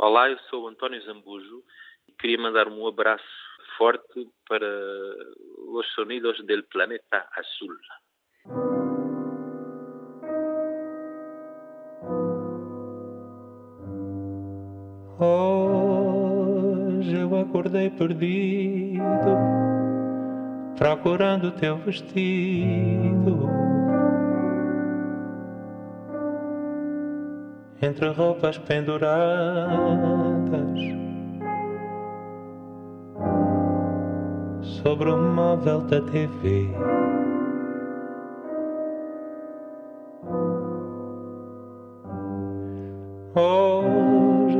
Olá, 0.00 0.30
eu 0.30 0.38
sou 0.48 0.68
António 0.68 1.02
Zambujo 1.02 1.64
e 2.06 2.12
queria 2.12 2.38
mandar 2.38 2.68
um 2.68 2.86
abraço 2.86 3.24
forte 3.76 4.28
para 4.48 4.64
os 5.56 5.84
sonidos 5.92 6.38
del 6.46 6.62
planeta 6.62 7.28
azul. 7.34 7.74
Hoje 17.00 17.16
eu 17.20 17.40
acordei 17.40 17.90
perdido, 17.90 19.02
procurando 20.76 21.50
teu 21.58 21.76
vestido. 21.78 23.67
Entre 27.80 28.08
roupas 28.08 28.58
penduradas, 28.58 29.68
sobre 34.82 35.10
o 35.10 35.16
móvel 35.16 35.82
da 35.82 36.00
TV. 36.00 36.68
Hoje 43.36 44.58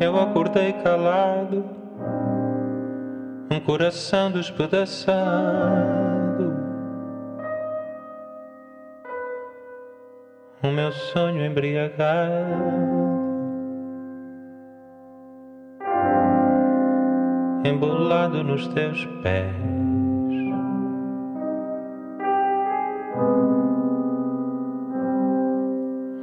eu 0.00 0.18
acordei 0.18 0.72
calado, 0.72 1.62
um 3.50 3.60
coração 3.60 4.32
despedaçado. 4.32 5.99
O 10.62 10.70
meu 10.70 10.92
sonho 10.92 11.42
embriagado, 11.42 12.52
embolado 17.64 18.44
nos 18.44 18.68
teus 18.68 19.06
pés. 19.22 19.54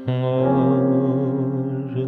Hoje 0.08 2.08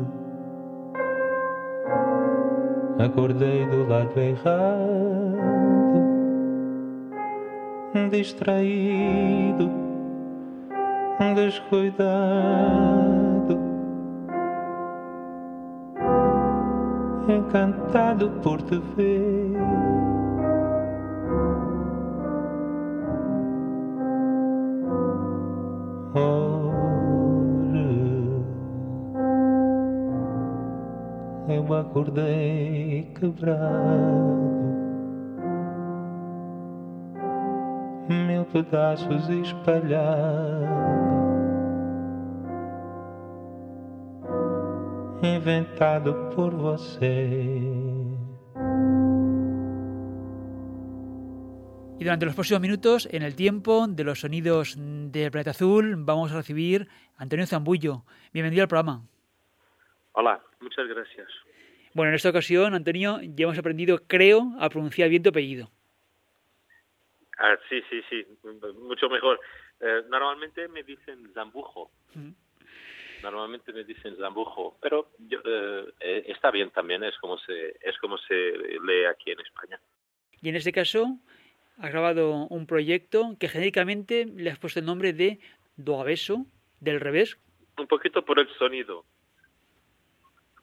acordei 2.99 3.65
do 3.65 3.87
lado 3.87 4.19
errado, 4.19 5.39
distraído, 8.11 9.78
descuidado. 11.35 13.19
Encantado 17.27 18.29
por 18.41 18.61
te 18.61 18.79
ver. 18.95 19.57
Hoje 26.15 26.79
eu 31.49 31.73
acordei 31.73 33.11
quebrado, 33.19 34.48
pedaços 38.51 39.29
espalhados, 39.29 40.69
inventado 45.23 46.29
por 46.35 46.53
você. 46.53 47.29
Y 51.99 52.03
durante 52.05 52.25
los 52.25 52.33
próximos 52.33 52.61
minutos, 52.61 53.09
en 53.11 53.23
el 53.23 53.35
tiempo 53.35 53.85
de 53.87 54.05
los 54.05 54.21
sonidos 54.21 54.77
del 54.77 55.31
planeta 55.31 55.51
azul, 55.51 55.95
vamos 55.97 56.31
a 56.31 56.37
recibir 56.37 56.87
a 57.17 57.23
Antonio 57.23 57.45
Zambullo. 57.45 58.05
Bienvenido 58.31 58.63
al 58.63 58.69
programa. 58.69 59.05
Hola, 60.13 60.41
muchas 60.61 60.87
gracias. 60.87 61.27
Bueno, 61.93 62.11
en 62.11 62.15
esta 62.15 62.29
ocasión, 62.29 62.73
Antonio, 62.73 63.19
ya 63.21 63.43
hemos 63.43 63.57
aprendido, 63.57 63.99
creo, 64.07 64.53
a 64.59 64.69
pronunciar 64.69 65.09
bien 65.09 65.23
tu 65.23 65.29
apellido. 65.29 65.69
Ah, 67.39 67.57
sí, 67.69 67.81
sí, 67.89 68.01
sí, 68.09 68.25
mucho 68.81 69.09
mejor. 69.09 69.39
Eh, 69.79 70.03
normalmente 70.09 70.67
me 70.67 70.83
dicen 70.83 71.31
Zambujo. 71.33 71.89
Normalmente 73.23 73.71
me 73.71 73.85
dicen 73.85 74.17
Zambujo, 74.17 74.77
pero 74.81 75.11
yo, 75.19 75.39
eh, 75.45 75.85
eh, 76.01 76.23
está 76.27 76.51
bien 76.51 76.69
también, 76.71 77.01
es 77.03 77.17
como 77.17 77.37
se 77.37 77.77
es 77.81 77.97
como 77.99 78.17
se 78.17 78.35
lee 78.35 79.05
aquí 79.05 79.31
en 79.31 79.39
España. 79.39 79.79
Y 80.41 80.49
en 80.49 80.57
este 80.57 80.73
caso, 80.73 81.17
has 81.77 81.91
grabado 81.91 82.47
un 82.49 82.67
proyecto 82.67 83.37
que 83.39 83.47
genéricamente 83.47 84.25
le 84.25 84.51
has 84.51 84.59
puesto 84.59 84.81
el 84.81 84.85
nombre 84.85 85.13
de 85.13 85.39
Do 85.77 86.01
Aveso, 86.01 86.45
del 86.81 86.99
revés. 86.99 87.37
Un 87.77 87.87
poquito 87.87 88.25
por 88.25 88.39
el 88.39 88.49
sonido, 88.57 89.05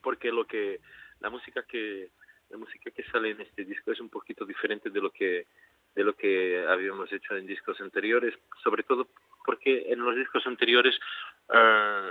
porque 0.02 0.30
lo 0.30 0.46
que 0.46 0.80
la 1.20 1.30
música 1.30 1.62
que 1.62 2.10
la 2.50 2.58
música 2.58 2.90
que 2.90 3.02
sale 3.04 3.30
en 3.30 3.40
este 3.40 3.64
disco 3.64 3.92
es 3.92 4.00
un 4.00 4.10
poquito 4.10 4.44
diferente 4.44 4.90
de 4.90 5.00
lo 5.00 5.10
que 5.10 5.46
de 5.96 6.04
lo 6.04 6.14
que 6.14 6.64
habíamos 6.68 7.10
hecho 7.12 7.34
en 7.36 7.46
discos 7.46 7.80
anteriores, 7.80 8.34
sobre 8.62 8.82
todo 8.84 9.08
porque 9.44 9.86
en 9.88 10.00
los 10.00 10.14
discos 10.14 10.46
anteriores 10.46 10.94
eh, 11.52 12.10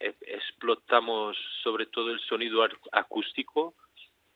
e- 0.00 0.14
explotamos 0.26 1.36
sobre 1.62 1.86
todo 1.86 2.10
el 2.12 2.20
sonido 2.20 2.62
acústico 2.92 3.74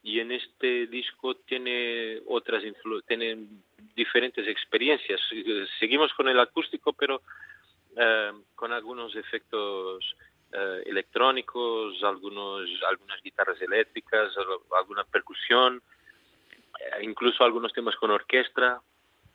y 0.02 0.20
en 0.20 0.32
este 0.32 0.86
disco 0.86 1.36
tiene 1.36 2.20
otras 2.26 2.62
tiene 3.08 3.46
diferentes 3.94 4.46
experiencias. 4.46 5.20
Seguimos 5.80 6.12
con 6.14 6.28
el 6.28 6.38
acústico, 6.38 6.92
pero 6.92 7.22
eh, 7.96 8.32
con 8.54 8.72
algunos 8.72 9.14
efectos 9.16 10.16
eh, 10.52 10.82
electrónicos, 10.86 12.02
algunos, 12.04 12.68
algunas 12.88 13.20
guitarras 13.22 13.60
eléctricas, 13.60 14.36
al- 14.36 14.78
alguna 14.78 15.04
percusión, 15.04 15.82
incluso 17.02 17.44
algunos 17.44 17.72
temas 17.72 17.96
con 17.96 18.10
orquesta, 18.10 18.80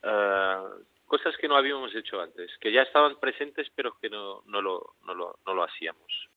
eh, 0.03 0.57
cosas 1.06 1.35
que 1.38 1.47
no 1.47 1.56
habíamos 1.57 1.94
hecho 1.96 2.22
antes, 2.22 2.52
que 2.59 2.72
ya 2.72 2.81
estaban 2.84 3.19
presentes 3.19 3.68
pero 3.75 3.97
que 4.02 4.09
no, 4.09 4.41
no, 4.46 4.62
lo, 4.62 4.96
no, 5.06 5.13
lo, 5.13 5.40
no 5.46 5.53
lo 5.53 5.63
hacíamos. 5.63 6.30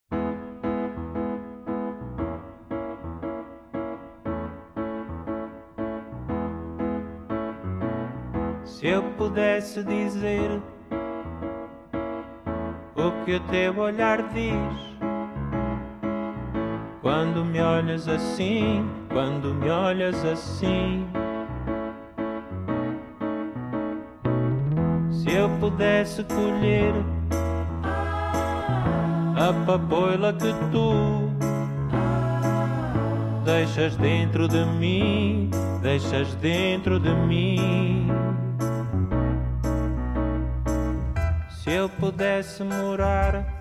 Que 13.24 13.40
olhar 13.70 14.34
quando 17.04 17.44
me 17.44 17.60
olhas 17.60 18.08
assim, 18.08 18.82
quando 19.12 19.54
me 19.54 19.68
olhas 19.68 20.24
assim. 20.24 21.06
Se 25.10 25.30
eu 25.30 25.50
pudesse 25.60 26.24
colher 26.24 26.94
a 29.36 29.52
papoila 29.66 30.32
que 30.32 30.50
tu 30.72 31.28
deixas 33.44 33.96
dentro 33.96 34.48
de 34.48 34.64
mim, 34.64 35.50
deixas 35.82 36.34
dentro 36.36 36.98
de 36.98 37.14
mim. 37.14 38.08
Se 41.50 41.70
eu 41.70 41.86
pudesse 41.86 42.64
morar 42.64 43.53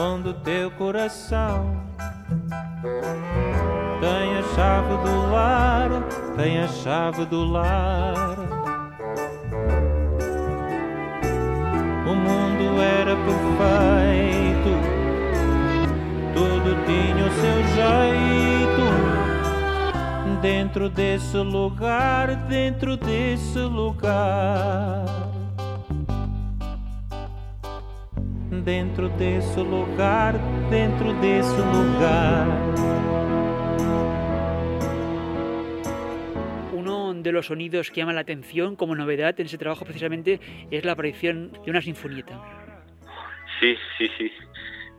onde 0.00 0.30
o 0.30 0.34
teu 0.34 0.70
coração 0.72 1.80
tem 4.00 4.38
a 4.38 4.42
chave 4.54 4.96
do 5.04 5.30
lar, 5.30 5.90
tem 6.36 6.60
a 6.60 6.68
chave 6.68 7.24
do 7.26 7.44
lar. 7.44 8.36
O 12.06 12.14
mundo 12.14 12.80
era 12.80 13.14
perfeito 13.14 14.40
tinha 16.90 17.26
o 17.26 17.30
seu 17.32 17.58
jeito 17.74 18.84
dentro 20.40 20.88
desse 20.88 21.36
lugar, 21.36 22.34
dentro 22.48 22.96
desse 22.96 23.58
lugar. 23.58 25.29
Dentro 28.64 29.08
desse 29.08 29.60
lugar, 29.60 30.34
dentro 30.70 31.12
desse 31.14 31.56
lugar. 31.56 32.90
de 37.22 37.32
los 37.32 37.46
sonidos 37.46 37.90
que 37.90 38.00
llama 38.00 38.12
la 38.12 38.20
atención 38.20 38.76
como 38.76 38.94
novedad 38.94 39.38
en 39.38 39.46
ese 39.46 39.58
trabajo 39.58 39.84
precisamente 39.84 40.40
es 40.70 40.84
la 40.84 40.92
aparición 40.92 41.52
de 41.64 41.70
una 41.70 41.82
sinfonieta. 41.82 42.40
Sí, 43.58 43.76
sí, 43.98 44.08
sí. 44.16 44.32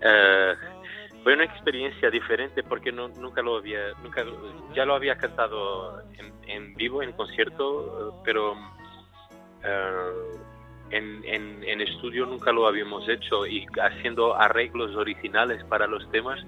Uh, 0.02 1.24
fue 1.24 1.34
una 1.34 1.46
experiencia 1.46 2.10
diferente 2.10 2.64
porque 2.64 2.92
no, 2.92 3.07
nunca 3.10 3.42
lo 3.42 3.57
había, 3.57 3.94
nunca, 4.04 4.25
ya 4.74 4.86
lo 4.86 4.96
había 4.96 5.16
cantado 5.18 6.02
en, 6.14 6.34
en 6.48 6.75
vivo, 6.75 7.04
en 7.04 7.12
concierto, 7.14 8.22
pero 8.24 8.54
uh, 8.54 10.50
en, 10.92 11.24
en, 11.26 11.64
en, 11.64 11.82
estudio 11.82 12.26
nunca 12.26 12.52
lo 12.52 12.68
habíamos 12.68 13.08
hecho 13.08 13.46
y 13.46 13.66
haciendo 13.82 14.36
arreglos 14.36 14.96
originales 14.96 15.64
para 15.66 15.88
los 15.88 16.10
temas 16.12 16.40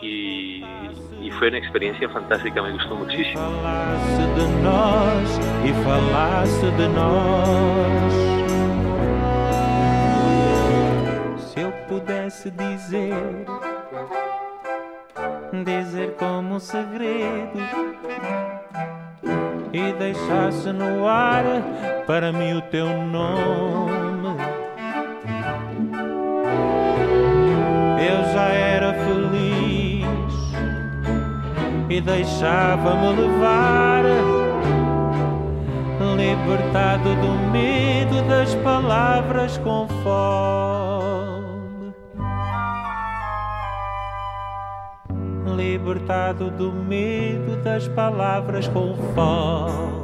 y, 0.00 0.64
y 1.20 1.30
fue 1.38 1.48
una 1.48 1.58
experiencia 1.58 2.08
fantástica, 2.08 2.62
me 2.62 2.72
gustó 2.72 2.94
muchísimo. 2.94 3.42
Falasse 3.42 4.26
de 4.34 4.46
nós 4.62 5.38
e 5.64 5.72
falasse 5.84 6.70
de 6.70 6.88
nós. 6.88 8.12
Se 11.40 11.60
eu 11.60 11.72
pudesse 11.88 12.50
dizer, 12.50 13.46
dizer 15.64 16.14
como 16.16 16.60
segredo 16.60 17.58
e 19.72 19.92
deixasse 19.92 20.72
no 20.72 21.06
ar 21.06 21.44
para 22.06 22.32
mim 22.32 22.54
o 22.54 22.62
teu 22.62 22.86
nome. 22.86 23.98
Eu 28.00 28.32
já 28.32 28.48
era 28.48 28.94
feliz 28.94 30.06
e 31.90 32.00
deixava-me 32.00 33.20
levar, 33.20 34.04
libertado 36.16 37.14
do 37.14 37.50
medo 37.50 38.22
das 38.28 38.54
palavras 38.56 39.58
com 39.58 39.86
Libertado 45.58 46.52
do 46.52 46.72
medo 46.72 47.60
das 47.64 47.88
palavras 47.88 48.68
com 48.68 48.94
fome. 49.12 49.98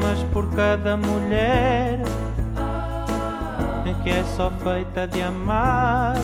Mas 0.00 0.22
por 0.32 0.48
cada 0.54 0.96
mulher 0.96 1.98
que 4.04 4.10
é 4.10 4.22
só 4.36 4.48
feita 4.62 5.08
de 5.08 5.20
amar 5.20 6.14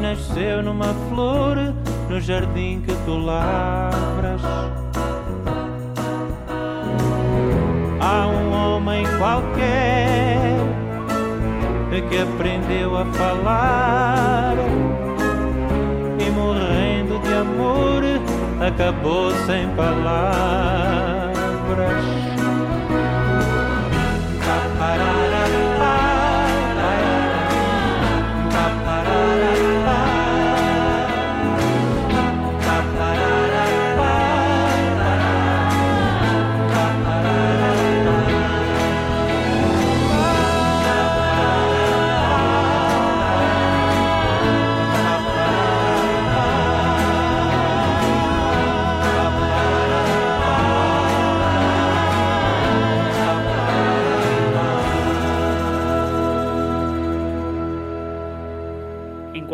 nasceu 0.00 0.62
numa 0.62 0.94
flor 1.08 1.56
no 2.08 2.20
jardim 2.20 2.80
que 2.80 2.92
tu 3.04 3.16
lavras. 3.16 4.40
Há 8.00 8.26
um 8.26 8.52
homem 8.52 9.04
qualquer 9.18 10.00
que 12.10 12.18
aprendeu 12.18 12.96
a 12.96 13.04
falar 13.06 14.56
e 16.18 16.30
morrendo 16.30 17.18
de 17.20 17.32
amor 17.34 18.02
acabou 18.66 19.30
sem 19.46 19.68
palavras. 19.76 20.80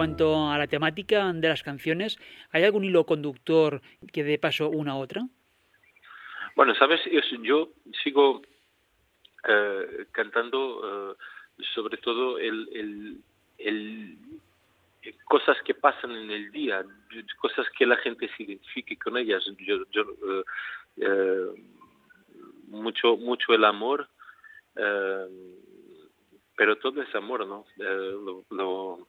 Cuanto 0.06 0.48
a 0.48 0.56
la 0.56 0.68
temática 0.68 1.32
de 1.32 1.48
las 1.48 1.64
canciones, 1.64 2.16
¿hay 2.52 2.62
algún 2.62 2.84
hilo 2.84 3.04
conductor 3.04 3.80
que 4.12 4.22
dé 4.22 4.38
paso 4.38 4.68
una 4.68 4.92
a 4.92 4.96
otra? 4.96 5.26
Bueno, 6.54 6.76
sabes, 6.76 7.00
yo, 7.42 7.70
sigo 8.04 8.40
eh, 9.48 10.06
cantando 10.12 10.58
eh, 10.84 11.14
sobre 11.74 11.96
todo 11.96 12.38
el, 12.38 13.20
el, 13.58 14.18
cosas 15.24 15.56
que 15.64 15.74
pasan 15.74 16.12
en 16.12 16.30
el 16.30 16.52
día, 16.52 16.84
cosas 17.38 17.66
que 17.76 17.84
la 17.84 17.96
gente 17.96 18.30
se 18.36 18.44
identifique 18.44 18.96
con 18.96 19.16
ellas. 19.16 19.42
Yo, 19.58 19.78
yo 19.90 20.02
eh, 20.02 20.44
eh, 20.98 21.46
mucho, 22.68 23.16
mucho 23.16 23.54
el 23.54 23.64
amor, 23.64 24.08
eh, 24.76 25.26
pero 26.56 26.76
todo 26.76 27.02
es 27.02 27.12
amor, 27.16 27.44
¿no? 27.44 27.66
Eh, 27.80 28.44
lo, 28.50 29.08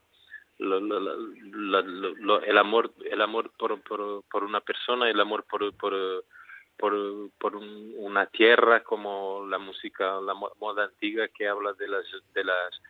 lo, 0.59 0.79
lo, 0.79 0.99
lo, 1.01 2.41
el 2.41 2.57
amor 2.57 2.91
el 3.09 3.21
amor 3.21 3.51
por, 3.57 3.79
por, 3.81 4.23
por, 4.23 4.43
una 4.43 4.61
persona 4.61 5.09
el 5.09 5.19
amor 5.19 5.45
por 5.45 5.73
por, 5.75 6.23
por, 6.77 7.29
por 7.37 7.55
un, 7.55 7.93
una 7.97 8.25
tierra 8.25 8.83
como 8.83 9.45
la 9.47 9.59
música 9.59 10.19
la 10.19 10.33
moda 10.33 10.85
antigua 10.85 11.27
que 11.27 11.47
habla 11.47 11.73
de 11.73 11.87
las 11.87 12.05
de 12.33 12.43
las 12.43 12.81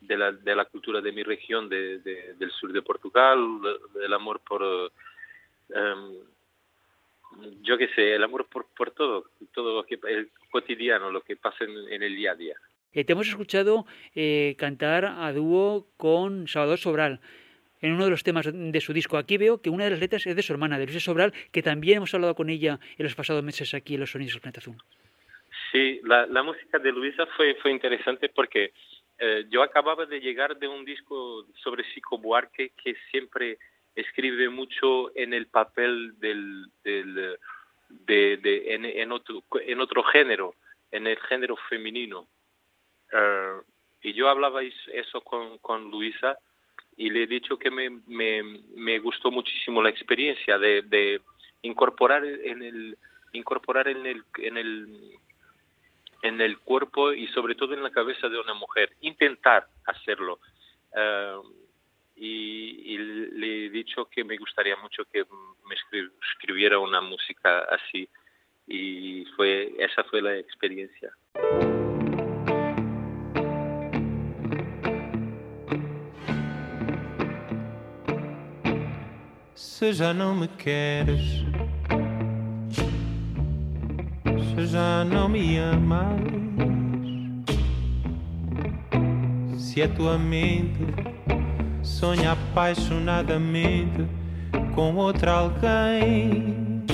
de 0.00 0.16
la, 0.16 0.32
de 0.32 0.56
la 0.56 0.64
cultura 0.64 1.02
de 1.02 1.12
mi 1.12 1.22
región 1.22 1.68
de, 1.68 1.98
de 1.98 2.34
del 2.34 2.50
sur 2.52 2.72
de 2.72 2.80
Portugal 2.80 3.38
el 4.02 4.12
amor 4.14 4.40
por 4.40 4.62
um, 4.62 6.14
yo 7.60 7.76
qué 7.76 7.88
sé 7.88 8.14
el 8.14 8.24
amor 8.24 8.46
por, 8.46 8.66
por 8.74 8.92
todo 8.92 9.26
todo 9.52 9.76
lo 9.76 9.84
que 9.84 9.98
el 10.04 10.30
cotidiano 10.50 11.10
lo 11.10 11.20
que 11.20 11.36
pasa 11.36 11.64
en, 11.64 11.92
en 11.92 12.02
el 12.02 12.16
día 12.16 12.32
a 12.32 12.36
día 12.36 12.56
Eh, 12.92 13.04
te 13.04 13.12
hemos 13.12 13.28
escuchado 13.28 13.86
eh, 14.14 14.56
cantar 14.58 15.04
a 15.04 15.32
dúo 15.32 15.86
con 15.96 16.48
Salvador 16.48 16.78
Sobral 16.78 17.20
en 17.80 17.92
uno 17.92 18.04
de 18.04 18.10
los 18.10 18.24
temas 18.24 18.50
de 18.52 18.80
su 18.80 18.92
disco. 18.92 19.16
Aquí 19.16 19.38
veo 19.38 19.62
que 19.62 19.70
una 19.70 19.84
de 19.84 19.90
las 19.90 20.00
letras 20.00 20.26
es 20.26 20.36
de 20.36 20.42
su 20.42 20.52
hermana, 20.52 20.78
de 20.78 20.86
Luisa 20.86 21.00
Sobral, 21.00 21.32
que 21.52 21.62
también 21.62 21.98
hemos 21.98 22.12
hablado 22.14 22.34
con 22.34 22.50
ella 22.50 22.78
en 22.98 23.04
los 23.04 23.14
pasados 23.14 23.42
meses 23.42 23.72
aquí 23.74 23.94
en 23.94 24.00
Los 24.00 24.10
Sonidos 24.10 24.34
del 24.34 24.42
Planeta 24.42 24.60
Azul. 24.60 24.76
Sí, 25.72 26.00
la, 26.02 26.42
música 26.42 26.78
de 26.78 26.92
Luisa 26.92 27.26
fue, 27.36 27.56
interesante 27.70 28.28
porque 28.28 28.72
eh, 29.18 29.46
yo 29.48 29.62
acababa 29.62 30.04
de 30.04 30.20
llegar 30.20 30.58
de 30.58 30.66
un 30.66 30.84
disco 30.84 31.46
sobre 31.62 31.84
Chico 31.94 32.18
Buarque 32.18 32.72
que 32.82 32.96
siempre 33.10 33.58
escribe 33.94 34.48
mucho 34.48 35.16
en 35.16 35.32
el 35.32 35.46
papel 35.46 36.18
del, 36.18 36.66
del 36.82 37.38
de, 37.88 38.74
en, 38.74 39.12
otro, 39.12 39.42
en 39.64 39.80
otro 39.80 40.02
género, 40.04 40.54
en 40.90 41.06
el 41.06 41.18
género 41.20 41.56
femenino. 41.68 42.26
Uh, 43.12 43.62
y 44.02 44.12
yo 44.14 44.28
hablaba 44.28 44.62
eso 44.62 45.20
con, 45.20 45.58
con 45.58 45.90
Luisa 45.90 46.38
y 46.96 47.10
le 47.10 47.24
he 47.24 47.26
dicho 47.26 47.58
que 47.58 47.70
me, 47.70 47.90
me, 48.06 48.42
me 48.76 48.98
gustó 48.98 49.30
muchísimo 49.30 49.82
la 49.82 49.90
experiencia 49.90 50.58
de, 50.58 50.82
de, 50.82 51.20
incorporar 51.62 52.24
en 52.24 52.62
el 52.62 52.98
incorporar 53.32 53.88
en 53.88 54.06
el 54.06 54.24
en 54.38 54.56
el 54.56 55.18
en 56.22 56.40
el 56.40 56.58
cuerpo 56.58 57.12
y 57.12 57.26
sobre 57.28 57.54
todo 57.54 57.74
en 57.74 57.82
la 57.82 57.90
cabeza 57.90 58.28
de 58.28 58.38
una 58.38 58.54
mujer 58.54 58.92
intentar 59.00 59.66
hacerlo. 59.86 60.38
Y, 62.16 62.94
y, 62.94 62.98
le 62.98 63.66
he 63.66 63.70
dicho 63.70 64.04
que 64.06 64.24
me 64.24 64.36
gustaría 64.36 64.76
mucho 64.76 65.04
que 65.06 65.24
me 65.66 65.74
escribiera 66.32 66.78
una 66.78 67.00
música 67.00 67.60
así 67.60 68.08
y 68.66 69.24
fue 69.36 69.72
esa 69.78 70.04
fue 70.04 70.20
la 70.20 70.36
experiencia 70.36 71.10
se 79.80 79.94
já 79.94 80.12
não 80.12 80.34
me 80.34 80.46
queres, 80.46 81.42
se 84.54 84.66
já 84.66 85.02
não 85.06 85.26
me 85.26 85.56
amas, 85.56 86.20
se 89.56 89.82
a 89.82 89.88
tua 89.88 90.18
mente 90.18 90.84
sonha 91.82 92.32
apaixonadamente 92.32 94.06
com 94.74 94.96
outra 94.96 95.32
alguém, 95.32 96.84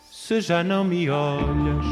se 0.00 0.40
já 0.40 0.64
não 0.64 0.84
me 0.84 1.10
olhas, 1.10 1.84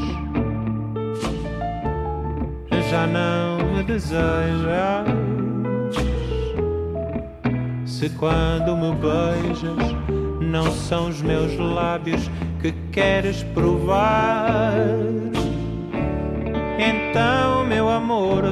já 2.91 3.07
não 3.07 3.75
me 3.75 3.83
desejas 3.83 5.44
se 7.99 8.11
quando 8.11 8.77
me 8.77 8.93
beijas 8.97 9.95
não 10.41 10.71
são 10.73 11.09
os 11.09 11.23
meus 11.23 11.57
lábios 11.57 12.29
que 12.61 12.73
queres 12.91 13.45
provar. 13.55 14.75
Então, 16.77 17.65
meu 17.65 17.89
amor, 17.89 18.43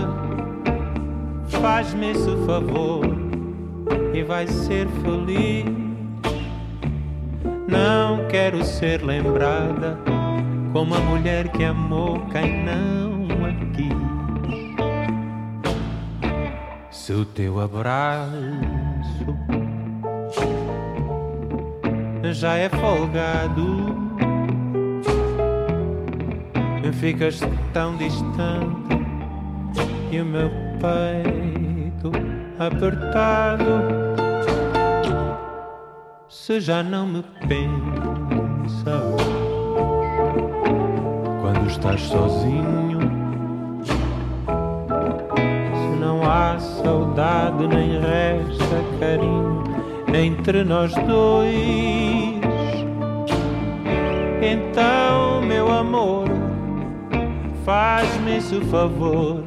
faz-me 1.48 2.12
esse 2.12 2.30
favor 2.46 3.04
e 4.14 4.22
vai 4.22 4.46
ser 4.46 4.86
feliz. 5.02 5.64
Não 7.66 8.28
quero 8.28 8.64
ser 8.64 9.02
lembrada 9.02 9.98
como 10.72 10.94
a 10.94 11.00
mulher 11.00 11.48
que 11.48 11.64
amou 11.64 12.20
quem 12.30 12.64
não 12.64 13.26
a 13.44 13.52
quis. 13.74 13.92
Se 16.96 17.12
o 17.12 17.24
teu 17.24 17.58
abraço 17.58 18.81
já 22.32 22.56
é 22.56 22.68
folgado. 22.68 24.12
Ficas 27.00 27.40
tão 27.72 27.96
distante 27.96 28.94
e 30.12 30.20
o 30.20 30.24
meu 30.24 30.50
peito 30.80 32.12
apertado. 32.58 33.64
Se 36.28 36.60
já 36.60 36.80
não 36.80 37.06
me 37.08 37.24
pensa 37.48 39.00
quando 41.40 41.66
estás 41.66 42.02
sozinho, 42.02 43.00
se 45.74 45.96
não 45.98 46.22
há 46.22 46.56
saudade 46.60 47.66
nem 47.66 47.98
resta 47.98 48.76
carinho 49.00 49.61
entre 50.14 50.64
nós 50.64 50.92
dois. 50.94 51.52
Então, 54.42 55.40
meu 55.42 55.70
amor, 55.70 56.26
faz-me 57.64 58.36
esse 58.36 58.60
favor 58.62 59.42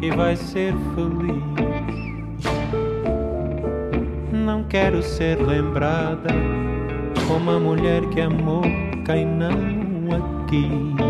e 0.00 0.10
vai 0.10 0.36
ser 0.36 0.74
feliz. 0.94 1.46
Não 4.32 4.64
quero 4.64 5.02
ser 5.02 5.40
lembrada 5.40 6.28
como 7.28 7.50
a 7.50 7.58
mulher 7.58 8.02
que 8.10 8.20
amou 8.20 8.62
quem 9.04 9.26
não 9.26 9.50
a 10.16 10.46
quis. 10.46 11.05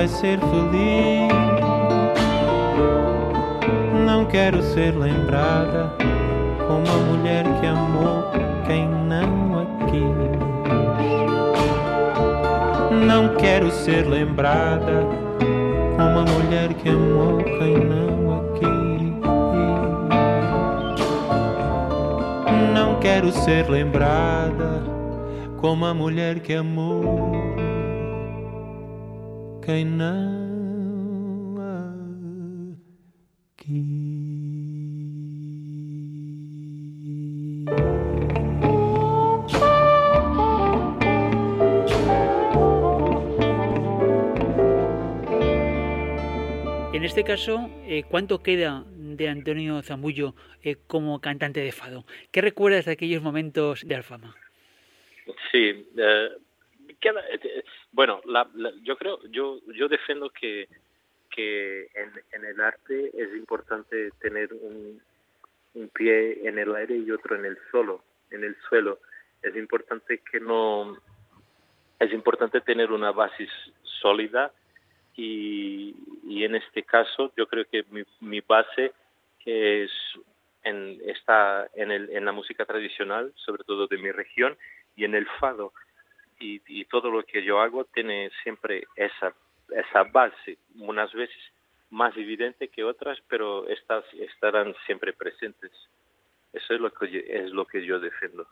Vai 0.00 0.08
ser 0.08 0.40
feliz. 0.40 1.30
Não 4.06 4.24
quero 4.24 4.62
ser 4.62 4.96
lembrada 4.96 5.92
como 6.66 6.88
a 6.88 6.96
mulher 7.04 7.44
que 7.60 7.66
amou 7.66 8.24
quem 8.66 8.88
não 8.88 9.58
a 9.58 9.66
quis. 9.90 10.30
Não 13.06 13.36
quero 13.36 13.70
ser 13.70 14.06
lembrada 14.06 15.06
como 15.96 16.20
a 16.20 16.24
mulher 16.24 16.72
que 16.72 16.88
amou 16.88 17.44
quem 17.44 17.76
não 17.84 18.38
a 18.38 18.40
quis. 18.58 18.70
Não 22.72 22.98
quero 23.00 23.30
ser 23.32 23.68
lembrada 23.68 24.82
como 25.60 25.84
a 25.84 25.92
mulher 25.92 26.40
que 26.40 26.54
amou 26.54 27.29
En 46.92 47.04
este 47.04 47.22
caso, 47.24 47.70
eh, 47.86 48.02
¿cuánto 48.08 48.42
queda 48.42 48.84
de 48.88 49.28
Antonio 49.28 49.80
Zambullo 49.82 50.34
eh, 50.62 50.76
como 50.86 51.20
cantante 51.20 51.60
de 51.60 51.70
fado? 51.72 52.04
¿Qué 52.32 52.40
recuerdas 52.40 52.86
de 52.86 52.92
aquellos 52.92 53.22
momentos 53.22 53.86
de 53.86 53.94
Alfama? 53.94 54.34
Sí, 55.52 55.86
eh, 55.96 56.28
queda, 57.00 57.22
eh, 57.30 57.64
bueno, 57.92 58.20
la, 58.24 58.48
yo 58.82 58.96
creo, 58.96 59.20
yo, 59.30 59.60
yo 59.74 59.88
defiendo 59.88 60.30
que, 60.30 60.68
que 61.30 61.88
en, 61.94 62.12
en 62.32 62.44
el 62.44 62.60
arte 62.60 63.10
es 63.14 63.34
importante 63.34 64.10
tener 64.20 64.52
un, 64.52 65.00
un 65.74 65.88
pie 65.88 66.46
en 66.46 66.58
el 66.58 66.74
aire 66.74 66.96
y 66.96 67.10
otro 67.10 67.36
en 67.36 67.44
el 67.44 67.58
suelo, 67.70 68.02
en 68.30 68.44
el 68.44 68.56
suelo. 68.68 69.00
Es 69.42 69.56
importante 69.56 70.18
que 70.30 70.40
no, 70.40 70.96
es 71.98 72.12
importante 72.12 72.60
tener 72.60 72.92
una 72.92 73.12
base 73.12 73.48
sólida 74.00 74.52
y, 75.16 75.94
y 76.24 76.44
en 76.44 76.54
este 76.54 76.82
caso 76.82 77.32
yo 77.36 77.46
creo 77.46 77.64
que 77.64 77.84
mi, 77.90 78.02
mi 78.20 78.40
base 78.40 78.92
es 79.44 79.90
en, 80.62 81.00
está 81.06 81.68
en, 81.74 81.90
el, 81.90 82.10
en 82.10 82.24
la 82.24 82.32
música 82.32 82.64
tradicional, 82.64 83.32
sobre 83.36 83.64
todo 83.64 83.86
de 83.86 83.98
mi 83.98 84.10
región, 84.10 84.56
y 84.96 85.04
en 85.04 85.14
el 85.14 85.26
fado 85.38 85.72
y, 86.40 86.84
todo 86.86 87.10
lo 87.10 87.22
que 87.22 87.44
yo 87.44 87.60
hago 87.60 87.84
tiene 87.84 88.30
siempre 88.42 88.84
esa, 88.96 89.32
esa 89.70 90.02
base, 90.04 90.58
unas 90.76 91.12
veces 91.12 91.36
más 91.90 92.16
evidente 92.16 92.68
que 92.68 92.82
otras, 92.84 93.18
pero 93.28 93.68
estas 93.68 94.04
estarán 94.14 94.74
siempre 94.86 95.12
presentes. 95.12 95.72
Eso 96.52 96.74
es 96.74 96.80
lo 96.80 96.90
que, 96.90 97.24
es 97.28 97.50
lo 97.52 97.64
que 97.64 97.84
yo 97.84 98.00
defiendo. 98.00 98.46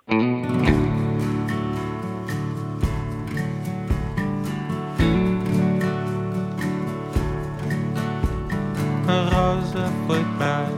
Rosa 9.09 9.89
foi 10.07 10.23
para 10.39 10.69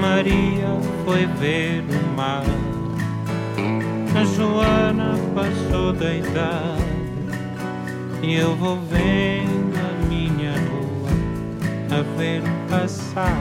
María 0.00 0.68
foi 1.04 1.26
ver 1.26 1.82
o 1.82 2.16
mar. 2.16 2.63
Joana 4.26 5.14
passou 5.34 5.92
da 5.92 6.14
idade 6.14 6.82
e 8.22 8.34
eu 8.34 8.56
vou 8.56 8.78
vendo 8.80 9.76
a 9.76 10.06
minha 10.06 10.52
rua 10.52 11.10
a 11.90 12.18
ver 12.18 12.42
passar. 12.70 13.38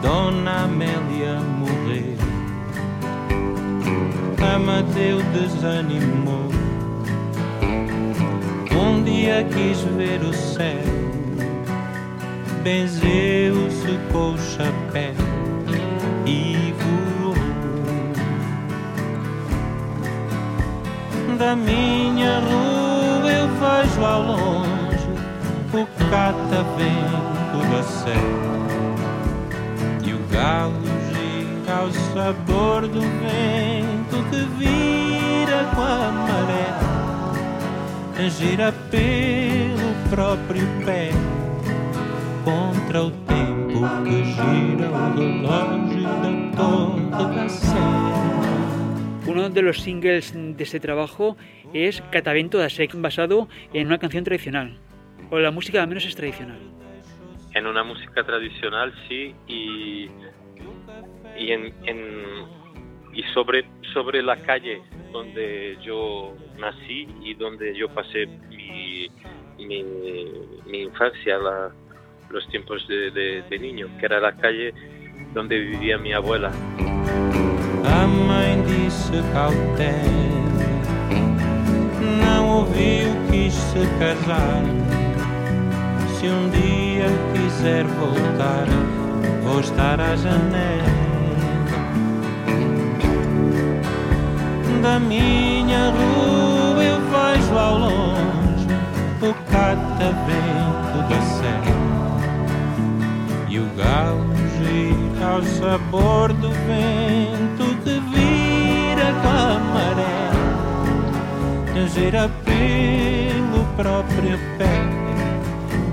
Dona 0.00 0.64
Amélia 0.64 1.40
morreu, 1.40 2.16
Amadeu 4.54 5.20
desanimou. 5.32 6.48
Um 8.72 9.02
dia 9.02 9.44
quis 9.44 9.80
ver 9.96 10.22
o 10.22 10.32
céu, 10.32 10.84
benzeu 12.62 13.70
secou 13.70 14.34
o 14.34 14.38
chapéu 14.38 15.29
Da 21.40 21.56
minha 21.56 22.38
rua 22.40 23.32
eu 23.32 23.48
vejo 23.48 24.04
ao 24.04 24.22
longe 24.22 25.08
o 25.72 25.86
catavento 26.10 27.58
da 27.72 27.82
serra 27.82 28.60
e 30.04 30.12
o 30.12 30.18
galo 30.30 30.74
gira 31.08 31.76
ao 31.78 31.90
sabor 32.12 32.86
do 32.86 33.00
vento 33.00 34.22
que 34.28 34.44
vira 34.58 35.64
com 35.74 35.80
a 35.80 36.12
maré, 36.12 36.68
gira 38.28 38.70
pelo 38.90 39.94
próprio 40.10 40.68
pé 40.84 41.10
contra 42.44 43.04
o 43.04 43.10
tempo 43.10 43.88
que 44.04 44.24
gira 44.24 44.90
o 44.90 44.94
relógio 45.16 46.02
da 46.02 46.32
torre 46.54 47.34
da 47.34 47.48
serra. 47.48 47.69
Uno 49.40 49.48
de 49.48 49.62
los 49.62 49.78
singles 49.80 50.34
de 50.34 50.62
este 50.62 50.80
trabajo 50.80 51.34
es 51.72 52.02
Catavento 52.12 52.58
da 52.58 52.68
Sec, 52.68 52.92
basado 53.00 53.48
en 53.72 53.86
una 53.86 53.96
canción 53.96 54.22
tradicional. 54.22 54.78
O 55.30 55.38
la 55.38 55.50
música 55.50 55.80
al 55.80 55.88
menos 55.88 56.04
es 56.04 56.14
tradicional. 56.14 56.58
En 57.54 57.66
una 57.66 57.82
música 57.82 58.22
tradicional, 58.22 58.92
sí, 59.08 59.34
y, 59.48 60.10
y, 61.38 61.52
en, 61.52 61.72
en- 61.86 62.44
y 63.14 63.22
sobre, 63.32 63.64
sobre 63.94 64.22
la 64.22 64.36
calle 64.36 64.82
donde 65.10 65.78
yo 65.82 66.36
nací 66.58 67.08
y 67.22 67.32
donde 67.32 67.74
yo 67.74 67.88
pasé 67.88 68.26
mi, 68.26 69.08
mi, 69.58 69.82
mi 70.66 70.82
infancia, 70.82 71.38
la- 71.38 71.72
los 72.28 72.46
tiempos 72.50 72.86
de, 72.88 73.10
de- 73.10 73.42
de 73.48 73.58
niño, 73.58 73.88
que 73.98 74.04
era 74.04 74.20
la 74.20 74.36
calle 74.36 74.74
donde 75.32 75.58
vivía 75.58 75.96
mi 75.96 76.12
abuela. 76.12 76.52
Disse 78.90 79.22
cautela, 79.32 79.92
não 82.20 82.48
ouviu, 82.58 83.14
quis 83.30 83.54
se 83.54 83.86
casar. 84.00 84.64
Se 86.18 86.26
um 86.26 86.50
dia 86.50 87.06
quiser 87.32 87.84
voltar, 87.84 88.66
vou 89.44 89.60
estar 89.60 90.00
à 90.00 90.16
janela. 90.16 90.90
Da 94.82 94.98
minha 94.98 95.90
rua 95.90 96.82
eu 96.82 97.00
vejo 97.00 97.56
ao 97.56 97.78
longe 97.78 98.66
o 99.22 99.32
catavento 99.52 100.98
da 101.08 101.20
serra 101.38 101.80
e 103.48 103.60
o 103.60 103.66
galo 103.76 104.26
gira 104.58 105.34
ao 105.34 105.42
sabor 105.42 106.32
do 106.32 106.50
vento 106.50 107.79
que 109.20 109.26
vira 109.26 109.26
com 109.26 109.28
a 109.28 109.58
maré, 109.74 110.30
gira 111.88 112.30
pelo 112.44 113.64
próprio 113.76 114.38
pé 114.58 114.74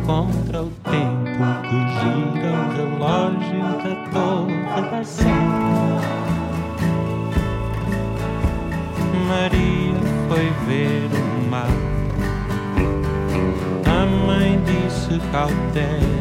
contra 0.05 0.63
o 0.63 0.71
tempo 0.89 1.43
que 1.63 1.77
gira 1.99 2.49
o 2.53 2.65
relógio 2.75 3.65
da 3.83 3.95
torre 4.11 4.81
da 4.89 5.01
serra. 5.03 6.01
Maria 9.27 9.99
foi 10.29 10.47
ver 10.67 11.09
o 11.13 11.49
mar. 11.49 11.75
A 13.85 14.05
mãe 14.05 14.49
disse 14.65 15.19
cautela 15.31 16.17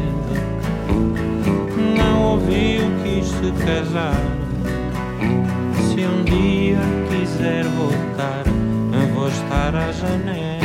não 1.97 2.33
ouviu, 2.33 2.83
quis 3.03 3.27
se 3.27 3.51
casar. 3.65 4.36
Se 5.97 6.05
um 6.05 6.23
dia 6.25 6.77
quiser 7.09 7.63
voltar, 7.63 8.43
vou 9.15 9.27
estar 9.29 9.75
à 9.75 9.91
janela 9.91 10.61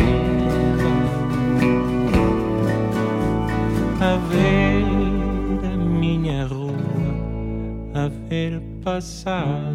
a 3.99 4.17
ver 4.29 4.85
a 5.73 5.77
minha 5.79 6.45
rua, 6.45 6.75
a 7.95 8.11
ver 8.29 8.61
passar. 8.85 9.73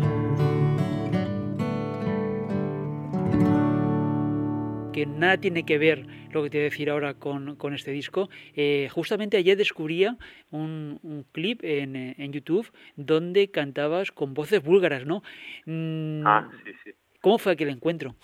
Que 4.97 5.05
nada 5.05 5.37
tiene 5.37 5.63
que 5.63 5.77
ver 5.77 6.07
lo 6.31 6.41
que 6.41 6.49
te 6.49 6.57
voy 6.57 6.65
a 6.65 6.69
decir 6.71 6.89
ahora 6.89 7.13
con, 7.13 7.55
con 7.55 7.75
este 7.75 7.91
disco. 7.91 8.29
Eh, 8.55 8.89
justamente 8.91 9.37
ayer 9.37 9.55
descubría 9.55 10.17
un, 10.49 10.99
un 11.03 11.23
clip 11.31 11.59
en, 11.63 11.95
en 11.95 12.33
YouTube 12.33 12.67
donde 12.95 13.51
cantabas 13.51 14.11
con 14.11 14.33
voces 14.33 14.63
búlgaras, 14.63 15.05
¿no? 15.05 15.21
Mm, 15.67 16.25
Ah, 16.25 16.49
sí, 16.63 16.71
sí. 16.83 16.91
¿Cómo 17.21 17.37
fue 17.37 17.51
aquel 17.51 17.69
encuentro? 17.69 18.15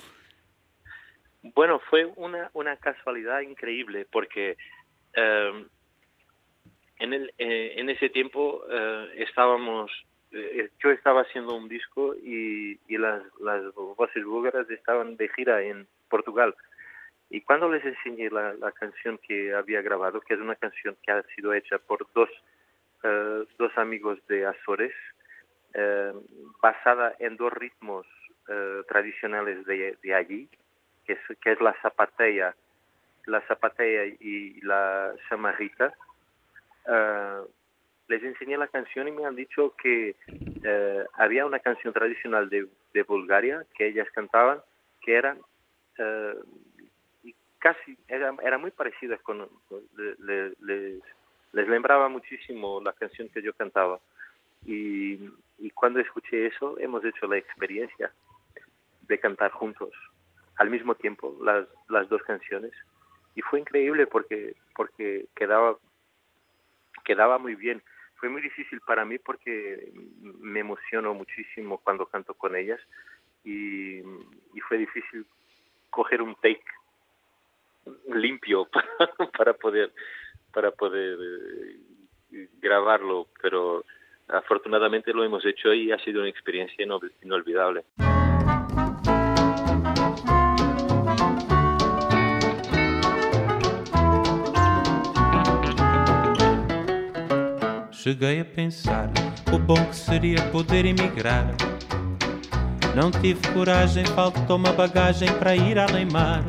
Bueno, 1.44 1.80
fue 1.92 2.06
una, 2.16 2.50
una 2.54 2.76
casualidad 2.78 3.42
increíble 3.42 4.08
porque 4.12 4.58
eh, 5.16 5.66
en, 6.98 7.14
el, 7.14 7.34
eh, 7.38 7.74
en 7.76 7.92
ese 7.92 8.10
tiempo 8.10 8.64
eh, 8.68 9.10
estábamos, 9.18 9.92
yo 10.84 10.90
estaba 10.90 11.22
haciendo 11.22 11.56
un 11.56 11.70
disco 11.70 12.16
y, 12.16 12.80
y 12.88 12.98
las, 12.98 13.22
las 13.40 13.62
voces 13.76 14.26
búlgaras 14.26 14.68
estaban 14.72 15.18
de 15.18 15.30
gira 15.36 15.62
en 15.62 15.88
Portugal. 16.13 16.54
Y 17.32 17.41
cuando 17.41 17.67
les 17.71 17.84
enseñé 17.84 18.30
la, 18.30 18.71
canción 18.73 19.17
que 19.28 19.56
había 19.56 19.82
grabado, 19.82 20.21
que 20.21 20.36
es 20.36 20.39
una 20.39 20.56
canción 20.56 20.95
que 21.02 21.12
ha 21.12 21.23
sido 21.36 21.52
hecha 21.56 21.80
por 21.80 22.06
dos, 22.13 22.30
eh, 23.02 23.43
dos 23.58 23.76
amigos 23.78 24.19
de 24.28 24.45
Azores, 24.45 24.93
eh, 25.73 26.13
basada 26.62 27.15
en 27.17 27.36
dos 27.36 27.52
ritmos 27.52 28.06
eh, 28.47 28.84
tradicionales 28.88 29.65
de, 29.65 30.13
allí, 30.13 30.47
que 31.08 31.17
es, 31.54 31.62
la 31.62 31.73
zapateya, 31.82 32.56
la 33.26 33.41
zapateya 33.47 34.06
y 34.19 34.62
la 34.62 35.15
chamarrita. 35.28 35.95
Les 38.08 38.21
enseñé 38.21 38.56
la 38.58 38.67
canción 38.67 39.08
y 39.08 39.12
me 39.12 39.26
han 39.26 39.36
dicho 39.36 39.73
que 39.82 40.15
había 41.13 41.47
una 41.47 41.58
canción 41.58 41.91
tradicional 41.91 42.47
de 42.49 43.04
Bulgaria 43.04 43.65
que 43.76 43.88
ellas 43.88 44.08
cantaban 44.13 44.62
que 45.02 45.15
era 45.15 45.36
eh, 45.98 46.36
y 47.24 47.36
casi 47.60 47.98
era, 48.08 48.36
era 48.44 48.58
muy 48.58 48.72
parecida 48.72 49.18
con, 49.18 49.48
le- 50.20 50.54
les, 50.62 51.02
les 51.54 51.68
lembraba 51.68 52.10
muchísimo 52.10 52.82
la 52.82 52.94
canción 52.94 53.30
que 53.30 53.42
yo 53.42 53.54
cantaba. 53.54 54.00
Y, 54.66 55.20
y 55.60 55.70
cuando 55.74 56.00
escuché 56.00 56.48
eso 56.48 56.78
hemos 56.80 57.04
hecho 57.06 57.28
la 57.28 57.38
experiencia 57.38 58.12
de 59.02 59.20
cantar 59.20 59.52
juntos 59.52 59.92
al 60.58 60.70
mismo 60.70 60.96
tiempo 60.96 61.38
las, 61.44 61.68
las 61.90 62.08
dos 62.10 62.22
canciones. 62.24 62.72
Y 63.36 63.42
fue 63.42 63.60
increíble 63.60 64.08
porque 64.08 64.56
porque 64.76 65.26
quedaba 65.36 65.78
quedaba 67.04 67.38
muy 67.38 67.56
bien. 67.56 67.82
Fue 68.16 68.30
muy 68.30 68.42
difícil 68.42 68.80
para 68.82 69.04
mí 69.06 69.18
porque 69.20 69.92
me 70.22 70.62
emociono 70.62 71.14
muchísimo 71.14 71.78
cuando 71.80 72.06
canto 72.06 72.34
con 72.34 72.56
ellas 72.56 72.80
y, 73.44 73.98
y 74.00 74.60
fue 74.68 74.78
difícil 74.78 75.26
coger 75.94 76.22
un 76.22 76.36
take 76.36 76.64
limpio 78.14 78.68
para, 79.38 79.54
poder 79.54 79.94
para 80.52 80.72
poder 80.72 81.18
eh, 82.32 82.48
grabarlo 82.62 83.28
pero 83.42 83.86
afortunadamente 84.28 85.14
lo 85.14 85.24
hemos 85.24 85.46
hecho 85.46 85.74
y 85.74 85.92
ha 85.92 86.00
sido 86.00 86.22
una 86.22 86.30
experiencia 86.30 86.86
inol- 86.86 87.12
inolvidable 87.22 87.84
Cheguei 97.92 98.42
a 98.42 98.46
pensar 98.46 99.10
o 99.54 99.58
bom 99.58 99.86
que 99.88 99.96
seria 99.96 100.52
poder 100.52 100.86
emigrar. 100.86 101.56
Não 102.96 103.10
tive 103.10 103.42
coragem, 103.54 104.06
faltou-me 104.06 104.72
bagagem 104.72 105.32
para 105.34 105.56
ir 105.56 105.80
além 105.80 106.06
mar. 106.06 106.44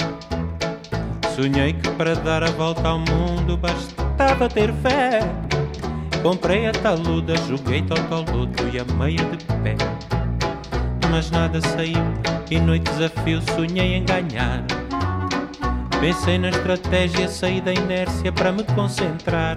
Sonhei 1.34 1.72
que 1.72 1.90
para 1.92 2.14
dar 2.14 2.42
a 2.42 2.50
volta 2.50 2.86
ao 2.86 2.98
mundo 2.98 3.56
bastava 3.56 4.48
ter 4.48 4.72
fé. 4.74 5.20
Comprei 6.22 6.66
a 6.66 6.72
taluda, 6.72 7.34
joguei 7.48 7.82
totoludo 7.82 8.62
e 8.72 8.78
a 8.78 8.84
meia 8.94 9.24
de 9.24 9.44
pé. 9.62 9.76
Mas 11.10 11.30
nada 11.30 11.60
saiu 11.60 12.02
e 12.50 12.60
noite 12.60 12.90
desafio 12.90 13.40
sonhei 13.54 13.94
em 13.94 14.04
ganhar. 14.04 14.64
Pensei 16.00 16.38
na 16.38 16.50
estratégia, 16.50 17.28
saí 17.28 17.60
da 17.60 17.72
inércia 17.72 18.30
para 18.30 18.52
me 18.52 18.62
concentrar. 18.74 19.56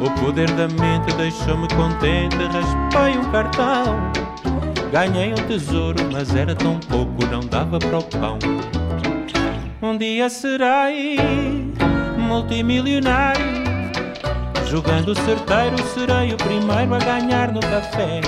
O 0.00 0.10
poder 0.20 0.50
da 0.52 0.68
mente 0.68 1.14
deixou-me 1.16 1.66
contente, 1.68 2.36
raspei 2.36 3.18
um 3.18 3.30
cartão. 3.32 4.27
Ganhei 4.92 5.32
um 5.32 5.46
tesouro, 5.46 5.98
mas 6.10 6.34
era 6.34 6.54
tão 6.54 6.80
pouco, 6.80 7.26
não 7.26 7.40
dava 7.40 7.78
para 7.78 7.98
o 7.98 8.02
pão. 8.02 8.38
Um 9.82 9.96
dia 9.96 10.28
serei 10.28 11.18
multimilionário, 12.18 13.58
Jogando 14.68 15.14
certeiro, 15.14 15.82
serei 15.94 16.34
o 16.34 16.36
primeiro 16.36 16.94
a 16.94 16.98
ganhar 16.98 17.50
no 17.50 17.60
café. 17.60 18.20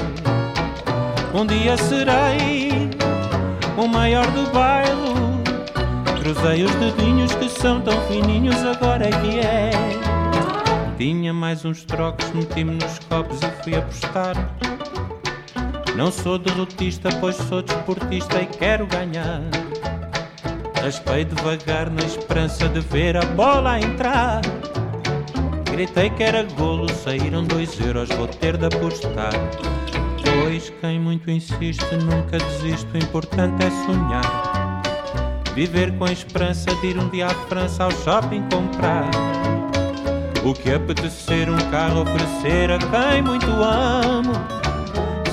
Um 1.35 1.45
dia 1.45 1.77
serei 1.77 2.89
o 3.77 3.87
maior 3.87 4.27
do 4.31 4.51
bairro. 4.51 5.41
Cruzei 6.19 6.65
os 6.65 6.75
dedinhos 6.77 7.35
que 7.35 7.49
são 7.49 7.83
tão 7.83 8.01
fininhos, 8.07 8.57
agora 8.65 9.07
é 9.07 9.11
que 9.11 9.39
é. 9.39 9.71
Tinha 10.97 11.33
mais 11.35 11.63
uns 11.67 11.85
trocos, 11.85 12.31
meti-me 12.33 12.77
nos 12.77 12.99
copos 13.01 13.39
e 13.43 13.63
fui 13.63 13.75
apostar. 13.77 14.35
Não 15.97 16.11
sou 16.11 16.39
derrotista, 16.39 17.09
pois 17.21 17.37
sou 17.37 17.63
desportista 17.63 18.41
e 18.41 18.47
quero 18.47 18.87
ganhar. 18.87 19.43
Raspei 20.83 21.25
devagar 21.25 21.91
na 21.91 22.03
esperança 22.03 22.69
de 22.69 22.81
ver 22.81 23.17
a 23.17 23.25
bola 23.25 23.79
entrar. 23.79 24.41
Gritei 25.71 26.11
que 26.11 26.23
era 26.23 26.43
golo, 26.43 26.89
saíram 26.89 27.45
dois 27.45 27.79
euros, 27.81 28.09
vou 28.11 28.27
ter 28.27 28.57
de 28.57 28.67
apostar. 28.67 29.33
Pois 30.25 30.71
quem 30.81 30.99
muito 30.99 31.31
insiste 31.31 31.95
nunca 31.97 32.39
desiste, 32.39 32.89
o 32.95 32.99
importante 32.99 33.65
é 33.65 33.71
sonhar. 33.87 34.83
Viver 35.55 35.93
com 35.99 36.05
a 36.05 36.13
esperança 36.13 36.75
de 36.77 36.87
ir 36.87 36.99
um 36.99 37.09
dia 37.09 37.27
à 37.27 37.35
França 37.49 37.85
ao 37.85 37.91
shopping 37.91 38.43
comprar. 38.51 39.11
O 40.45 40.55
que 40.55 40.73
apetecer 40.73 41.51
um 41.51 41.59
carro 41.71 42.03
oferecer 42.03 42.71
a 42.71 42.79
quem 42.79 43.23
muito 43.23 43.47
amo. 43.47 44.60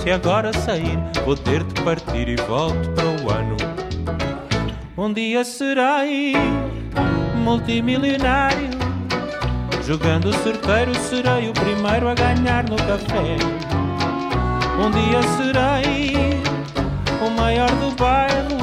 Se 0.01 0.11
agora 0.11 0.53
sair, 0.53 0.97
vou 1.25 1.35
ter 1.35 1.63
de 1.63 1.81
partir 1.81 2.29
e 2.29 2.35
volto 2.35 2.89
para 2.91 3.05
o 3.05 3.29
ano. 3.29 3.57
Um 4.97 5.13
dia 5.13 5.43
serei 5.43 6.33
multimilionário. 7.43 8.69
Jogando 9.85 10.33
certeiro, 10.43 10.93
serei 10.95 11.49
o 11.49 11.53
primeiro 11.53 12.09
a 12.09 12.13
ganhar 12.13 12.63
no 12.69 12.75
café. 12.75 13.37
Um 14.79 14.91
dia 14.91 15.21
serei 15.37 16.41
o 17.25 17.29
maior 17.31 17.69
do 17.71 17.95
bairro. 17.95 18.57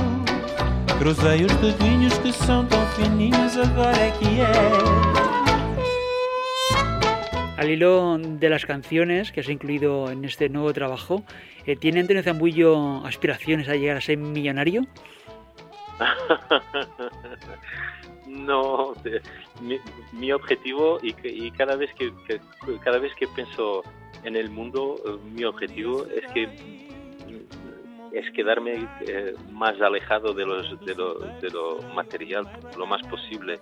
Cruzei 0.98 1.44
os 1.44 1.52
dedinhos 1.54 2.16
que 2.18 2.32
são 2.32 2.64
tão 2.66 2.84
fininhos, 2.88 3.56
agora 3.56 3.96
é 3.96 4.10
que 4.10 4.40
é. 4.40 5.33
Al 7.64 7.70
hilo 7.70 8.18
de 8.18 8.50
las 8.50 8.66
canciones 8.66 9.32
que 9.32 9.40
has 9.40 9.48
incluido 9.48 10.10
en 10.10 10.22
este 10.26 10.50
nuevo 10.50 10.70
trabajo, 10.74 11.24
eh, 11.64 11.76
¿tiene 11.76 12.00
Antonio 12.00 12.22
Zambullo 12.22 13.02
aspiraciones 13.06 13.70
a 13.70 13.74
llegar 13.74 13.96
a 13.96 14.02
ser 14.02 14.18
millonario? 14.18 14.86
no, 18.26 18.92
mi, 19.62 19.78
mi 20.12 20.30
objetivo 20.30 20.98
y, 21.00 21.50
cada 21.52 21.76
vez 21.76 21.88
que, 21.94 22.12
cada 22.84 22.98
vez 22.98 23.14
que 23.14 23.26
pienso 23.28 23.82
en 24.24 24.36
el 24.36 24.50
mundo, 24.50 24.96
mi 25.32 25.44
objetivo 25.44 26.04
es 26.04 26.30
que 26.34 26.44
es 28.12 28.30
quedarme 28.32 28.86
eh, 29.08 29.34
más 29.52 29.80
alejado 29.80 30.34
de, 30.34 30.44
los, 30.44 30.84
de, 30.84 30.94
lo, 30.94 31.14
de, 31.14 31.48
lo, 31.48 31.80
material 31.94 32.46
lo 32.76 32.84
más 32.84 33.00
posible, 33.06 33.58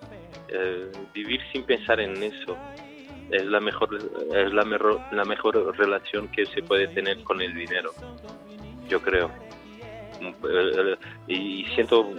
eh, 0.49 0.91
vivir 1.15 1.41
sin 1.53 1.63
pensar 1.63 2.01
en 2.01 2.21
eso 2.21 2.59
es 3.33 3.47
la 3.47 3.61
mejor 3.61 3.99
es 4.35 4.53
la 4.53 4.65
mejor 4.65 5.01
la 5.11 5.25
mejor 5.25 5.77
relación 5.77 6.29
que 6.29 6.47
se 6.47 6.63
puede 6.63 6.87
tener 6.89 7.23
con 7.25 7.41
el 7.41 7.55
dinero, 7.55 7.91
yo 8.89 9.01
creo. 9.01 9.31
Y 11.27 11.65
siento 11.75 12.11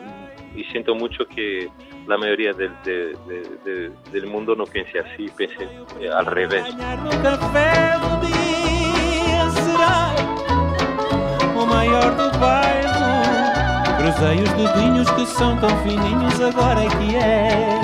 y 0.55 0.63
siento 0.65 0.95
mucho 0.95 1.25
que 1.25 1.69
la 2.07 2.17
mayoría 2.17 2.51
del, 2.53 2.71
de, 2.83 3.15
de, 3.63 3.91
del 4.11 4.27
mundo 4.27 4.55
no 4.55 4.65
piense 4.65 4.99
así, 4.99 5.29
piense 5.37 5.67
eh, 6.01 6.09
al 6.09 6.25
revés. 6.25 6.65
Cruzei 13.97 14.43
os 14.43 14.51
dedinhos 14.51 15.09
que 15.11 15.25
são 15.25 15.57
tão 15.61 15.69
fininhos 15.81 16.41
Agora 16.41 16.81
que 16.81 17.15
é 17.15 17.82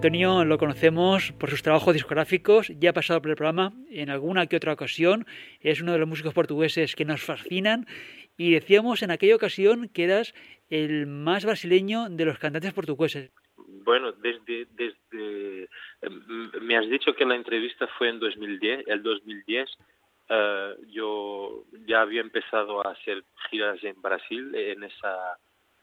Antonio 0.00 0.46
lo 0.46 0.56
conocemos 0.56 1.32
por 1.32 1.50
sus 1.50 1.62
trabajos 1.62 1.92
discográficos, 1.92 2.68
ya 2.68 2.88
ha 2.88 2.92
pasado 2.94 3.20
por 3.20 3.32
el 3.32 3.36
programa 3.36 3.74
en 3.90 4.08
alguna 4.08 4.46
que 4.46 4.56
otra 4.56 4.72
ocasión, 4.72 5.26
es 5.60 5.82
uno 5.82 5.92
de 5.92 5.98
los 5.98 6.08
músicos 6.08 6.32
portugueses 6.32 6.96
que 6.96 7.04
nos 7.04 7.22
fascinan. 7.22 7.84
Y 8.38 8.54
decíamos 8.54 9.02
en 9.02 9.10
aquella 9.10 9.36
ocasión 9.36 9.90
que 9.90 10.04
eras 10.04 10.32
el 10.70 11.06
más 11.06 11.44
brasileño 11.44 12.08
de 12.08 12.24
los 12.24 12.38
cantantes 12.38 12.72
portugueses. 12.72 13.30
Bueno, 13.84 14.12
desde, 14.12 14.66
desde 14.72 15.68
em, 16.00 16.50
me 16.62 16.78
has 16.78 16.88
dicho 16.88 17.12
que 17.12 17.26
la 17.26 17.34
entrevista 17.36 17.86
fue 17.98 18.08
en 18.08 18.20
2010, 18.20 18.84
el 18.86 19.02
2010 19.02 19.68
uh, 20.30 20.82
yo 20.88 21.64
ya 21.86 22.00
había 22.00 22.22
empezado 22.22 22.86
a 22.86 22.92
hacer 22.92 23.22
giras 23.50 23.84
en 23.84 24.00
Brasil 24.00 24.54
en 24.54 24.82
esa 24.82 25.36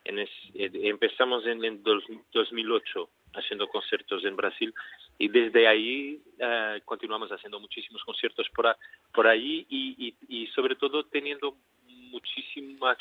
en 0.06 0.18
es, 0.18 0.30
empezamos 0.56 1.46
en, 1.46 1.64
en 1.64 1.84
2008 1.84 3.10
haciendo 3.38 3.68
conciertos 3.68 4.24
en 4.26 4.36
Brasil 4.36 4.74
y 5.18 5.28
desde 5.28 5.68
ahí 5.68 6.22
uh, 6.40 6.84
continuamos 6.86 7.30
haciendo 7.32 7.60
muchísimos 7.60 8.04
conciertos 8.04 8.48
por, 8.50 8.76
por 9.14 9.28
ahí 9.28 9.66
y, 9.70 10.48
sobre 10.56 10.76
todo 10.76 11.04
teniendo 11.06 11.56
muchísimas 11.88 12.98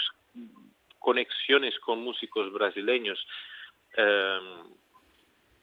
conexiones 0.98 1.78
con 1.80 2.02
músicos 2.02 2.52
brasileños. 2.52 3.18
Um, 3.96 4.74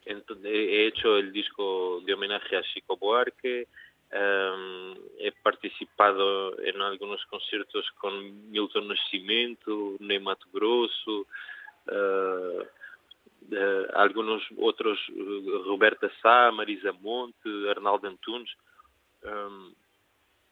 entonces, 0.05 0.51
he 0.51 0.87
hecho 0.87 1.17
el 1.17 1.31
disco 1.31 2.01
de 2.05 2.13
homenaje 2.13 2.57
a 2.57 2.63
Chico 2.63 2.97
Buarque, 2.97 3.67
um, 4.11 4.95
he 5.19 5.31
participado 5.43 6.59
en 6.59 6.81
algunos 6.81 7.25
conciertos 7.25 7.89
con 7.99 8.51
Milton 8.51 8.87
Nascimento, 8.87 9.95
Neymato 9.99 10.45
Grosso, 10.51 11.25
uh, 11.87 12.63
uh, 13.51 13.97
algunos 13.97 14.41
otros, 14.59 14.99
uh, 15.09 15.63
Roberta 15.65 16.09
Sá, 16.21 16.51
Marisa 16.51 16.91
Monte, 17.01 17.49
Arnaldo 17.69 18.07
Antunes, 18.07 18.49
um, 19.23 19.73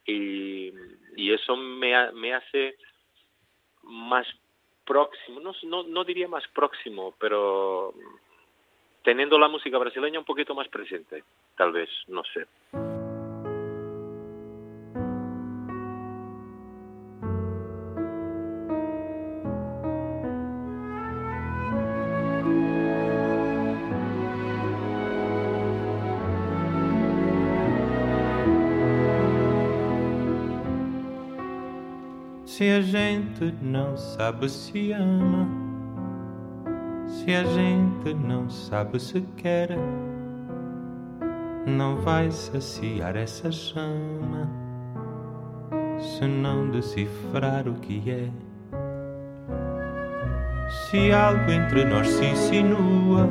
y, 0.05 0.71
y, 1.15 1.31
eso 1.31 1.55
me, 1.55 2.11
me, 2.13 2.33
hace 2.33 2.75
más 3.83 4.25
próximo, 4.85 5.39
no, 5.39 5.53
no, 5.63 5.83
no, 5.83 6.03
diría 6.03 6.27
más 6.27 6.47
próximo, 6.49 7.13
pero 7.19 7.93
teniendo 9.03 9.37
la 9.37 9.47
música 9.47 9.77
brasileña 9.77 10.19
un 10.19 10.25
poquito 10.25 10.55
más 10.55 10.67
presente, 10.69 11.23
tal 11.55 11.71
vez, 11.71 11.89
no 12.07 12.23
sé. 12.33 12.90
Se 32.51 32.69
a 32.69 32.81
gente 32.81 33.55
não 33.61 33.95
sabe 33.95 34.49
se 34.49 34.91
ama, 34.91 35.47
se 37.07 37.33
a 37.33 37.45
gente 37.45 38.13
não 38.13 38.49
sabe 38.49 38.99
se 38.99 39.21
quer, 39.37 39.69
não 41.65 41.95
vai 42.01 42.29
saciar 42.29 43.15
essa 43.15 43.49
chama 43.53 44.49
se 45.97 46.27
não 46.27 46.69
decifrar 46.69 47.69
o 47.69 47.75
que 47.75 48.11
é. 48.11 48.29
Se 50.89 51.09
algo 51.13 51.49
entre 51.49 51.85
nós 51.85 52.05
se 52.05 52.25
insinua 52.25 53.29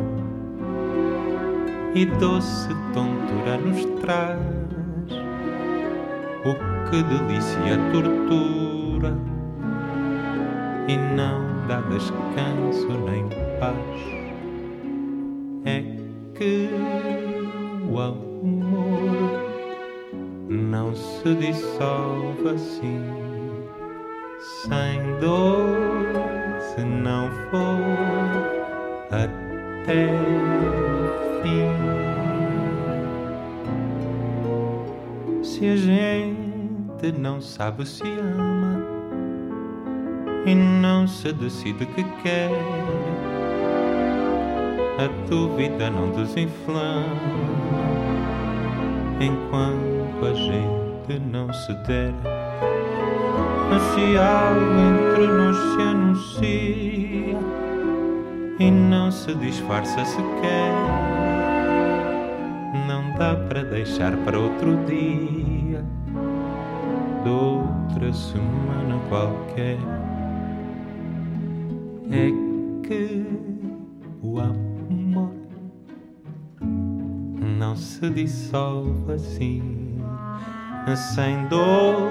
e 1.95 2.07
doce 2.07 2.71
tontura 2.95 3.59
nos 3.59 3.85
traz, 4.01 4.41
o 6.43 6.89
que 6.89 7.03
delícia 7.03 7.77
tortura 7.93 8.60
e 10.89 10.97
não 10.97 11.67
dá 11.69 11.81
descanso 11.83 12.89
nem 13.07 13.29
paz. 13.59 13.77
É 15.65 15.83
que 16.37 16.69
o 17.89 18.01
amor 18.01 19.41
não 20.49 20.95
se 20.95 21.35
dissolve 21.35 22.49
assim, 22.49 23.01
sem 24.39 25.19
dor, 25.21 25.69
se 26.61 26.83
não 26.85 27.31
for 27.51 27.79
até 29.11 30.07
o 30.97 31.43
fim. 31.43 31.71
Se 35.45 35.69
a 35.69 35.77
gente 35.77 37.13
não 37.19 37.41
sabe 37.41 37.87
se 37.87 38.03
ama 38.05 38.60
e 40.47 40.55
não 40.55 41.07
se 41.07 41.33
decide 41.33 41.87
que 41.87 42.05
quer. 42.23 42.51
A 44.99 45.29
dúvida 45.29 45.91
não 45.91 46.11
desinflama 46.11 47.05
enquanto 49.21 50.27
a 50.27 50.35
gente 50.35 51.19
não 51.31 51.53
se 51.53 51.73
der. 51.87 52.13
Mas 53.71 53.83
se 53.83 54.17
algo 54.17 54.81
entre 54.91 55.27
nós 55.27 55.57
se 55.57 55.83
anuncia 55.83 57.39
e 58.59 58.71
não 58.71 59.11
se 59.11 59.35
disfarça 59.35 60.05
sequer, 60.05 60.73
não 62.87 63.17
dá 63.17 63.37
para 63.49 63.63
deixar 63.63 64.17
para 64.19 64.39
outro 64.39 64.77
dia, 64.87 65.85
outra 67.25 68.13
semana 68.13 68.99
qualquer. 69.09 70.00
É 72.13 72.29
que 72.89 73.25
o 74.21 74.41
amor 74.41 75.33
não 77.41 77.77
se 77.77 78.11
dissolve 78.11 79.13
assim, 79.13 80.03
sem 81.15 81.47
dor, 81.47 82.11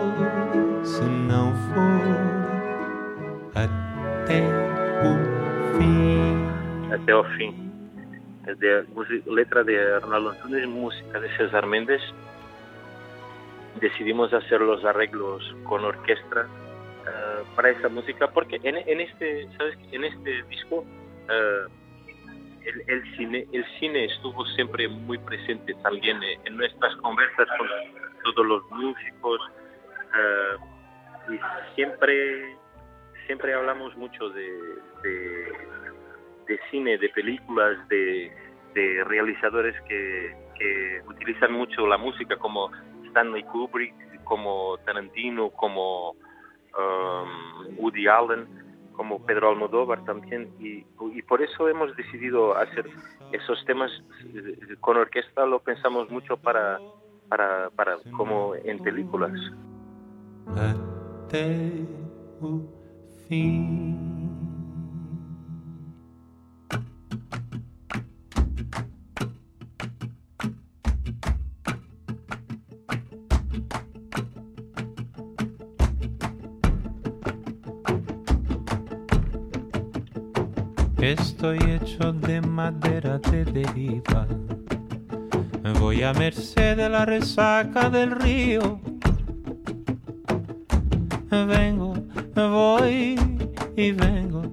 se 0.84 1.04
não 1.04 1.54
for 1.74 2.20
até 3.56 4.42
o 5.04 5.78
fim. 5.78 6.94
Até 6.94 7.14
o 7.14 7.24
fim. 7.36 7.70
De, 8.58 8.86
letra 9.30 9.66
de 9.66 9.78
Arnaldo 9.78 10.30
Antunes, 10.30 10.66
música 10.66 11.20
de 11.20 11.36
César 11.36 11.66
Méndez. 11.66 12.02
Decidimos 13.82 14.34
hacer 14.34 14.62
los 14.62 14.86
arreglos 14.86 15.56
con 15.66 15.84
orquesta 15.84 16.48
uh, 17.06 17.56
para 17.56 17.70
esa 17.70 17.90
música 17.90 18.28
porque 18.32 18.60
en, 18.64 18.78
en, 18.78 19.02
este, 19.02 19.48
¿sabes? 19.58 19.78
En 19.92 20.04
este 20.04 20.44
disco 20.44 20.78
uh, 20.78 21.70
el, 22.66 22.84
el, 22.88 23.18
cine, 23.18 23.48
el 23.52 23.66
cine 23.80 24.06
estuvo 24.06 24.46
siempre 24.48 24.88
muy 24.88 25.18
presente 25.20 25.74
también 25.84 26.22
en 26.46 26.58
nuestras 26.58 26.96
conversas 26.98 27.48
con 27.58 27.68
todos 28.24 28.46
los 28.46 28.64
músicos 28.72 29.40
uh, 30.14 31.32
y 31.34 31.40
siempre 31.76 32.58
siempre 33.30 33.54
hablamos 33.54 33.96
mucho 33.96 34.28
de, 34.32 34.52
de, 35.04 35.54
de 36.48 36.60
cine, 36.72 36.98
de 36.98 37.10
películas, 37.10 37.78
de, 37.88 38.32
de 38.74 39.04
realizadores 39.04 39.80
que, 39.88 40.36
que, 40.58 41.02
utilizan 41.08 41.54
mucho 41.54 41.86
la 41.86 42.00
música 42.00 42.38
como 42.38 42.72
Stanley 43.10 43.44
Kubrick, 43.44 43.94
como 44.24 44.80
Tarantino, 44.84 45.52
como 45.52 46.16
um, 46.78 47.78
Woody 47.78 48.08
Allen, 48.08 48.48
como 48.94 49.26
Pedro 49.26 49.50
Almodóvar 49.50 50.04
también, 50.04 50.50
y, 50.60 50.84
por 51.24 51.42
eso 51.42 51.70
hemos 51.70 51.96
decidido 51.96 52.58
hacer 52.58 52.90
esos 53.32 53.64
temas 53.66 53.92
con 54.82 54.98
orquesta, 54.98 55.46
lo 55.46 55.60
pensamos 55.60 56.10
mucho 56.10 56.36
para, 56.38 56.80
para, 57.30 57.70
para 57.70 57.98
como 58.18 58.56
en 58.56 58.80
películas. 58.80 59.32
Estoy 81.10 81.58
hecho 81.58 82.14
de 82.14 82.40
madera 82.40 83.18
de 83.18 83.44
deriva. 83.44 84.28
Voy 85.80 86.04
a 86.04 86.14
merced 86.14 86.78
de 86.78 86.88
la 86.88 87.04
resaca 87.04 87.90
del 87.90 88.12
río. 88.12 88.80
Vengo, 91.32 91.96
voy 92.36 93.16
y 93.76 93.92
vengo. 93.92 94.44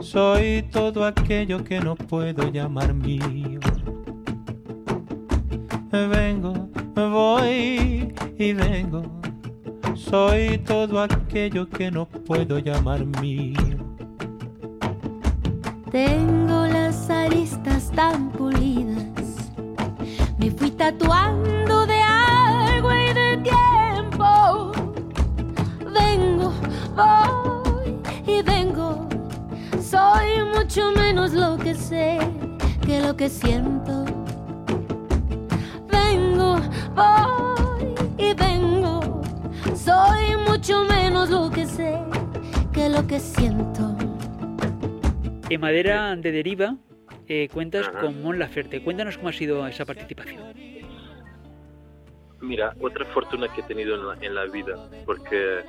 Soy 0.00 0.64
todo 0.72 1.04
aquello 1.04 1.62
que 1.62 1.78
no 1.78 1.94
puedo 1.94 2.50
llamar 2.50 2.94
mío. 2.94 3.60
Vengo, 5.92 6.70
voy 6.94 8.14
y 8.38 8.52
vengo. 8.54 9.02
Soy 9.94 10.56
todo 10.56 11.02
aquello 11.02 11.68
que 11.68 11.90
no 11.90 12.06
puedo 12.06 12.60
llamar 12.60 13.04
mío. 13.04 13.75
Tengo 15.96 16.66
las 16.66 17.08
aristas 17.08 17.90
tan 17.90 18.28
pulidas. 18.28 19.50
Me 20.36 20.50
fui 20.50 20.70
tatuando 20.70 21.86
de 21.86 21.98
agua 22.02 23.02
y 23.02 23.14
de 23.14 23.36
tiempo. 23.38 24.72
Vengo, 25.98 26.52
voy 26.94 27.96
y 28.26 28.42
vengo. 28.42 29.08
Soy 29.82 30.44
mucho 30.54 30.90
menos 30.90 31.32
lo 31.32 31.56
que 31.56 31.74
sé 31.74 32.18
que 32.82 33.00
lo 33.00 33.16
que 33.16 33.30
siento. 33.30 34.04
Vengo, 35.88 36.58
voy 36.94 37.94
y 38.18 38.34
vengo. 38.34 39.22
Soy 39.74 40.36
mucho 40.46 40.84
menos 40.84 41.30
lo 41.30 41.48
que 41.48 41.64
sé 41.64 41.96
que 42.70 42.90
lo 42.90 43.06
que 43.06 43.18
siento. 43.18 43.95
En 45.48 45.60
Madera 45.60 46.16
de 46.16 46.32
Deriva 46.32 46.76
eh, 47.28 47.48
cuentas 47.52 47.86
Ajá. 47.88 48.00
con 48.00 48.20
Mon 48.20 48.38
Laferte. 48.38 48.82
Cuéntanos 48.82 49.16
cómo 49.16 49.28
ha 49.28 49.32
sido 49.32 49.64
esa 49.66 49.84
participación. 49.84 50.42
Mira, 52.40 52.74
otra 52.80 53.04
fortuna 53.06 53.46
que 53.54 53.60
he 53.60 53.64
tenido 53.64 53.94
en 53.94 54.06
la, 54.06 54.26
en 54.26 54.34
la 54.34 54.44
vida, 54.46 54.88
porque 55.04 55.64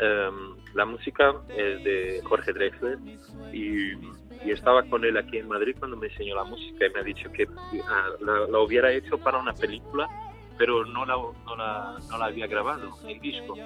um, 0.00 0.56
la 0.74 0.84
música 0.84 1.34
es 1.56 1.82
de 1.84 2.20
Jorge 2.24 2.52
Drexler 2.52 2.98
y, 3.52 3.92
y, 4.44 4.50
estaba 4.50 4.82
con 4.84 5.04
él 5.04 5.16
aquí 5.16 5.38
en 5.38 5.48
Madrid 5.48 5.74
cuando 5.78 5.96
me 5.96 6.08
enseñó 6.08 6.36
la 6.36 6.44
música 6.44 6.86
y 6.86 6.90
me 6.90 7.00
ha 7.00 7.02
dicho 7.02 7.32
que 7.32 7.46
ah, 7.88 8.08
la, 8.20 8.46
la, 8.48 8.58
hubiera 8.58 8.92
hecho 8.92 9.18
para 9.18 9.38
una 9.38 9.54
película, 9.54 10.08
pero 10.58 10.84
no 10.84 11.04
la, 11.04 11.14
no 11.14 11.56
la, 11.56 11.98
no 12.10 12.18
la 12.18 12.26
había 12.26 12.46
grabado 12.46 12.90
en 13.06 13.20
disco. 13.20 13.56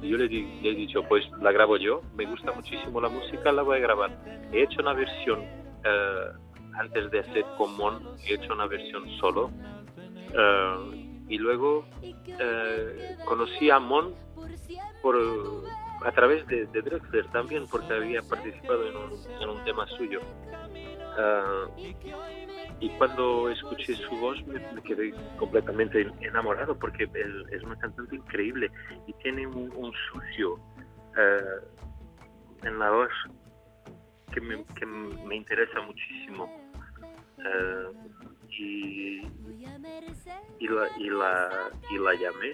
Y 0.00 0.08
yo 0.08 0.16
le, 0.16 0.28
di, 0.28 0.42
le, 0.60 0.70
he 0.70 0.74
dicho, 0.74 1.02
pues 1.08 1.24
la 1.40 1.52
grabo 1.52 1.76
yo, 1.76 2.02
me 2.14 2.26
gusta 2.26 2.52
muchísimo 2.52 3.00
la 3.00 3.08
música, 3.08 3.52
la 3.52 3.62
voy 3.62 3.78
a 3.78 3.80
grabar. 3.80 4.10
He 4.52 4.62
hecho 4.62 4.80
una 4.80 4.92
versión, 4.92 5.40
uh, 5.40 6.78
antes 6.78 7.10
de 7.10 7.20
hacer 7.20 7.44
con 7.56 7.76
Mon, 7.76 8.16
he 8.26 8.34
hecho 8.34 8.52
una 8.52 8.66
versión 8.66 9.08
solo. 9.18 9.50
Uh, 10.34 10.92
y 11.28 11.38
luego 11.38 11.86
uh, 12.02 13.24
conocí 13.24 13.70
a 13.70 13.78
Mon 13.78 14.14
por, 15.02 15.16
a 16.04 16.12
través 16.12 16.46
de, 16.46 16.66
de, 16.66 16.82
Drexler 16.82 17.26
también, 17.28 17.66
porque 17.68 17.92
había 17.92 18.22
participado 18.22 18.86
en 18.86 18.96
un, 18.96 19.12
en 19.40 19.48
un 19.48 19.64
tema 19.64 19.86
suyo. 19.96 20.20
Y 22.82 22.90
cuando 22.98 23.48
escuché 23.48 23.94
su 23.94 24.10
voz 24.16 24.44
me, 24.44 24.60
quedé 24.82 25.14
completamente 25.38 26.04
enamorado 26.20 26.76
porque 26.76 27.04
él 27.14 27.46
es 27.52 27.62
una 27.62 27.78
cantante 27.78 28.16
increíble 28.16 28.68
y 29.06 29.12
tiene 29.22 29.46
un, 29.46 29.72
un 29.76 29.92
sucio 30.10 30.54
uh, 30.54 32.66
en 32.66 32.78
la 32.80 32.90
voz 32.90 33.12
que 34.32 34.40
me, 34.40 34.64
que 34.74 34.84
me 34.84 35.36
interesa 35.36 35.80
muchísimo. 35.82 36.52
Uh, 37.38 37.94
y, 38.48 39.22
y, 40.58 40.68
la, 40.68 40.88
y, 40.98 41.08
la, 41.08 41.70
y 41.88 41.98
la 41.98 42.14
llamé, 42.14 42.52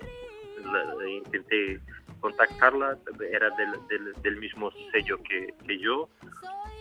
la, 0.65 1.09
intenté 1.09 1.81
contactarla, 2.21 2.99
era 3.33 3.49
del, 3.57 3.73
del, 3.89 4.13
del 4.23 4.37
mismo 4.37 4.71
sello 4.93 5.23
que, 5.23 5.55
que 5.67 5.79
yo, 5.79 6.11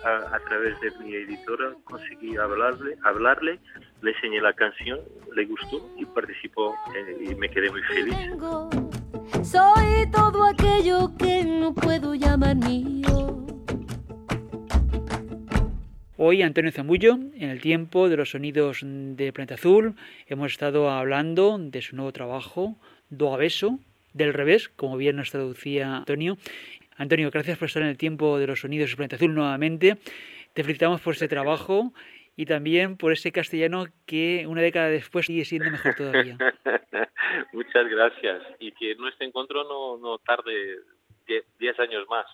a, 0.03 0.35
a, 0.35 0.39
través 0.47 0.79
de 0.81 0.91
mi 0.99 1.13
editora 1.15 1.73
conseguí 1.83 2.37
hablarle, 2.37 2.97
hablarle, 3.03 3.59
le 4.01 4.11
enseñé 4.11 4.41
la 4.41 4.53
canción, 4.53 4.99
le 5.35 5.45
gustó 5.45 5.89
y 5.97 6.05
participó 6.05 6.75
eh, 6.95 7.29
y 7.31 7.35
me 7.35 7.49
quedé 7.49 7.69
muy 7.71 7.81
feliz. 7.83 8.15
Soy 9.43 10.09
todo 10.11 10.45
aquello 10.45 11.11
que 11.17 11.43
no 11.43 11.73
puedo 11.73 12.15
llamar 12.15 12.55
mío. 12.55 13.45
Hoy 16.19 16.41
Antonio 16.41 16.71
Zambullo, 16.71 17.13
en 17.13 17.49
el 17.49 17.61
tiempo 17.61 18.09
de 18.09 18.17
los 18.17 18.31
sonidos 18.31 18.79
de 18.83 19.31
Planeta 19.31 19.53
Azul, 19.53 19.95
hemos 20.27 20.51
estado 20.51 20.89
hablando 20.89 21.57
de 21.59 21.81
su 21.81 21.95
nuevo 21.95 22.11
trabajo, 22.11 22.75
Do 23.09 23.33
Abeso, 23.33 23.79
del 24.13 24.33
revés, 24.33 24.67
como 24.69 24.97
bien 24.97 25.15
nos 25.15 25.31
traducía 25.31 25.97
Antonio. 25.97 26.37
Antonio, 26.97 27.29
gracias 27.29 27.59
por 27.59 27.67
estar 27.67 27.83
en 27.83 27.89
el 27.89 27.97
tiempo 27.97 28.39
de 28.39 28.47
los 28.47 28.61
sonidos 28.61 28.89
de 28.89 28.95
Planeta 28.95 29.17
Azul 29.17 29.35
nuevamente. 29.35 29.97
Te 30.53 30.63
felicitamos 30.63 30.99
por 30.99 31.13
ese 31.13 31.27
trabajo 31.27 31.93
y 32.35 32.45
también 32.45 32.97
por 32.97 33.11
ese 33.11 33.31
castellano 33.31 33.85
que 34.07 34.45
una 34.47 34.61
década 34.61 34.89
después 34.89 35.27
sigue 35.27 35.45
siendo 35.45 35.69
mejor 35.69 35.93
todavía. 35.93 36.37
Muchas 37.53 37.87
gracias 37.87 38.41
y 38.59 38.71
que 38.71 38.95
nuestro 38.95 39.27
encuentro 39.27 39.63
no, 39.63 39.97
no 39.97 40.17
tarde 40.17 40.77
10 41.59 41.79
años 41.79 42.07
más. 42.09 42.25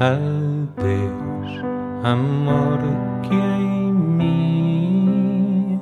Adeus, 0.00 1.60
amor 2.04 2.78
que 3.24 3.34
em 3.34 3.92
mim 3.92 5.80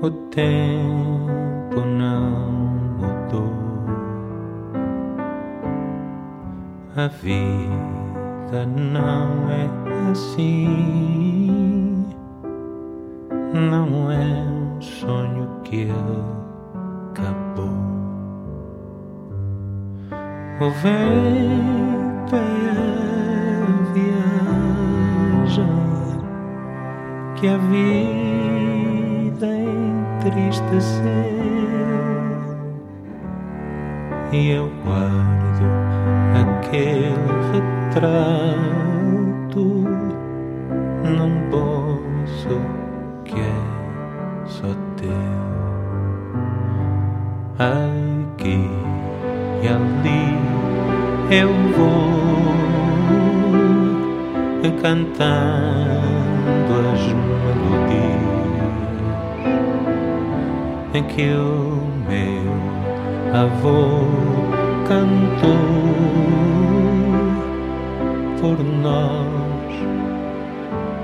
o 0.00 0.10
tempo 0.30 1.80
não 1.84 2.30
mudou. 2.96 3.52
A 6.96 7.08
vida 7.08 8.64
não 8.64 9.50
é 9.50 9.68
assim, 10.10 12.02
não 13.52 14.10
é 14.10 14.42
um 14.48 14.80
sonho 14.80 15.46
que 15.64 15.86
acabou. 17.10 17.68
O 20.62 20.70
vento 20.70 22.36
é 22.36 22.59
que 27.40 27.48
a 27.48 27.56
vida 27.56 29.46
entristeceu 30.18 31.00
e 34.30 34.50
eu 34.50 34.70
guardo 34.84 35.64
aquele 36.36 37.14
retrato 37.50 38.28
num 41.02 41.34
bolso 41.48 42.60
que 43.24 43.40
é 43.40 43.60
só 44.44 44.68
teu. 44.98 45.10
Aqui 47.58 48.68
e 49.62 49.66
ali 49.66 50.36
eu 51.30 51.50
vou 51.74 52.10
cantando 54.82 56.09
as 56.92 57.02
melodias 57.12 58.30
em 60.94 61.02
que 61.04 61.28
o 61.32 61.86
meu 62.08 62.52
avô 63.32 64.06
cantou 64.88 65.80
por 68.40 68.58
nós 68.82 69.30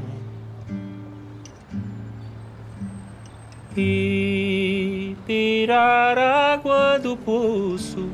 e 3.76 5.16
tirar 5.26 6.18
água 6.18 7.00
do 7.00 7.18
poço, 7.18 8.10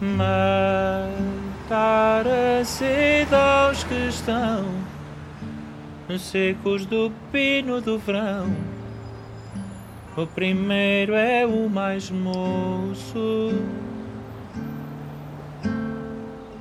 matar 0.00 1.06
a 2.26 2.64
sede 2.64 3.34
aos 3.34 3.84
que 3.84 4.08
estão 4.08 4.64
secos 6.18 6.86
do 6.86 7.12
pino 7.30 7.80
do 7.80 7.98
verão. 7.98 8.75
O 10.16 10.26
primeiro 10.26 11.14
é 11.14 11.44
o 11.44 11.68
mais 11.68 12.10
moço. 12.10 13.50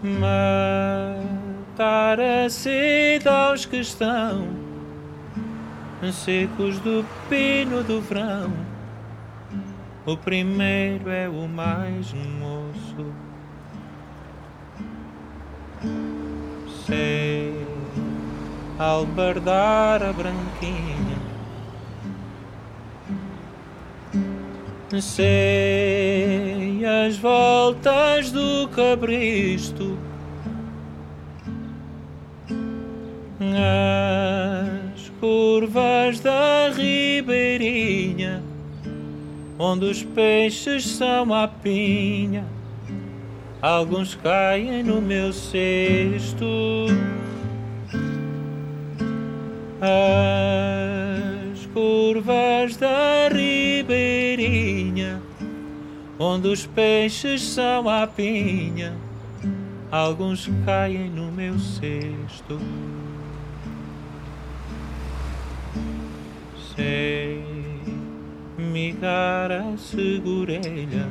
Matar 0.04 1.20
a 2.20 2.50
sede 2.50 3.28
aos 3.30 3.66
que 3.66 3.78
estão 3.78 4.66
secos 6.12 6.80
do 6.80 7.06
pino 7.30 7.82
do 7.84 8.02
verão. 8.02 8.52
O 10.06 10.18
primeiro 10.18 11.10
é 11.10 11.30
o 11.30 11.48
mais 11.48 12.14
moço. 12.14 13.14
Sei 16.86 17.66
albardar 18.78 20.04
a 20.04 20.12
branquinha 20.12 21.05
sei 25.02 26.82
as 26.86 27.18
voltas 27.18 28.32
do 28.32 28.68
cabristo, 28.70 29.98
as 34.94 35.10
curvas 35.20 36.20
da 36.20 36.70
ribeirinha, 36.70 38.44
onde 39.58 39.86
os 39.86 40.04
peixes 40.04 40.86
são 40.86 41.34
a 41.34 41.48
pinha, 41.48 42.46
alguns 43.62 44.16
caem 44.16 44.84
no 44.84 45.02
meu 45.02 45.34
cesto. 45.34 46.46
As 49.82 50.75
onde 56.26 56.48
os 56.48 56.66
peixes 56.66 57.44
são 57.44 57.88
a 57.88 58.08
pinha, 58.08 58.94
alguns 59.92 60.50
caem 60.66 61.10
no 61.10 61.32
meu 61.32 61.60
cesto. 61.60 62.60
Sei 66.76 67.44
migar 68.58 69.52
a 69.52 69.78
segurelha. 69.78 71.08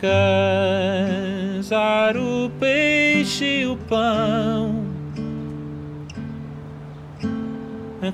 Casar 0.00 0.56
o 2.16 2.50
peixe 2.58 3.60
e 3.60 3.66
o 3.66 3.76
pão 3.76 4.84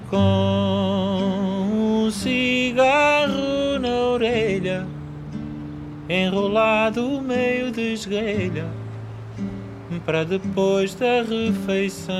com 0.08 1.39
um 2.10 2.12
cigarro 2.12 3.78
na 3.80 3.88
orelha, 3.88 4.84
enrolado 6.08 7.22
meio 7.22 7.70
de 7.70 7.92
esguelha, 7.92 8.66
para 10.04 10.24
depois 10.24 10.92
da 10.96 11.22
refeição. 11.22 12.16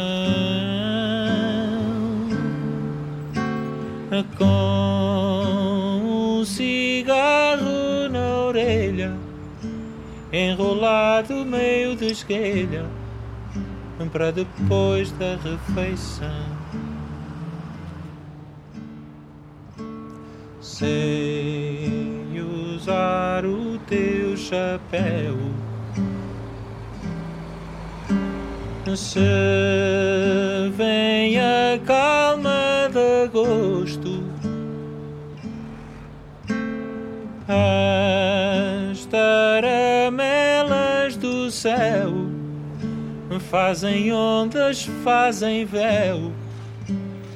Com 4.39 6.39
um 6.39 6.45
cigarro 6.45 8.09
na 8.13 8.45
orelha, 8.47 9.13
enrolado 10.33 11.45
meio 11.45 11.97
de 11.97 12.13
esguelha, 12.13 12.87
para 14.13 14.31
depois 14.31 15.11
da 15.11 15.35
refeição. 15.35 16.60
Sei 20.81 22.41
usar 22.75 23.45
o 23.45 23.79
teu 23.81 24.35
chapéu. 24.35 25.37
Se 28.97 29.21
vem 30.75 31.39
a 31.39 31.79
calma 31.85 32.89
de 32.91 33.25
agosto, 33.25 34.25
as 37.47 39.05
taramelas 39.05 40.07
do 41.17 41.51
céu 41.51 42.11
fazem 43.51 44.13
ondas, 44.13 44.85
fazem 45.05 45.67
véu 45.67 46.33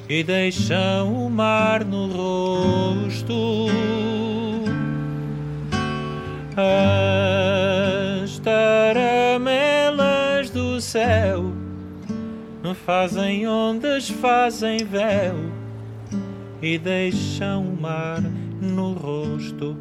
e 0.07 0.23
deixam 0.23 1.25
o 1.25 1.29
mar 1.29 1.83
no 1.83 2.07
rosto. 2.07 3.67
As 6.57 8.39
taramelas 8.39 9.69
do 10.49 10.79
céu 10.79 11.53
fazem 12.75 13.47
ondas, 13.47 14.09
fazem 14.09 14.77
véu 14.85 15.35
e 16.61 16.77
deixam 16.77 17.65
o 17.67 17.81
mar 17.81 18.21
no 18.61 18.93
rosto. 18.93 19.75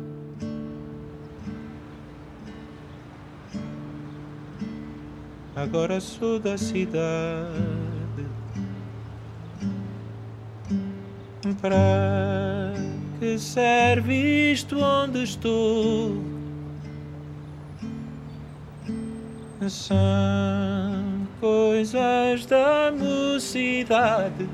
Agora 5.54 6.00
sou 6.00 6.38
da 6.38 6.56
cidade 6.56 7.93
Para 11.52 12.72
que 13.18 13.38
serve 13.38 14.52
isto 14.52 14.78
onde 14.80 15.24
estou? 15.24 16.24
São 19.68 21.28
coisas 21.40 22.46
da 22.46 22.90
mocidade 22.90 24.48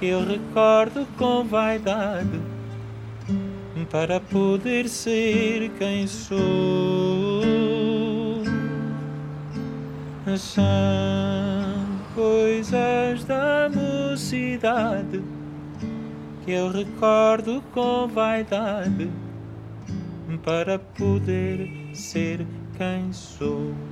que 0.00 0.06
eu 0.06 0.24
recordo 0.24 1.06
com 1.18 1.44
vaidade 1.44 2.40
para 3.90 4.20
poder 4.20 4.88
ser 4.88 5.70
quem 5.78 6.06
sou. 6.06 7.42
São 10.38 10.64
coisas 12.14 13.24
da 13.24 13.70
mocidade 13.70 15.22
que 16.44 16.50
eu 16.50 16.70
recordo 16.70 17.62
com 17.72 18.08
vaidade 18.08 19.10
para 20.44 20.78
poder 20.78 21.90
ser 21.94 22.46
quem 22.76 23.12
sou. 23.12 23.91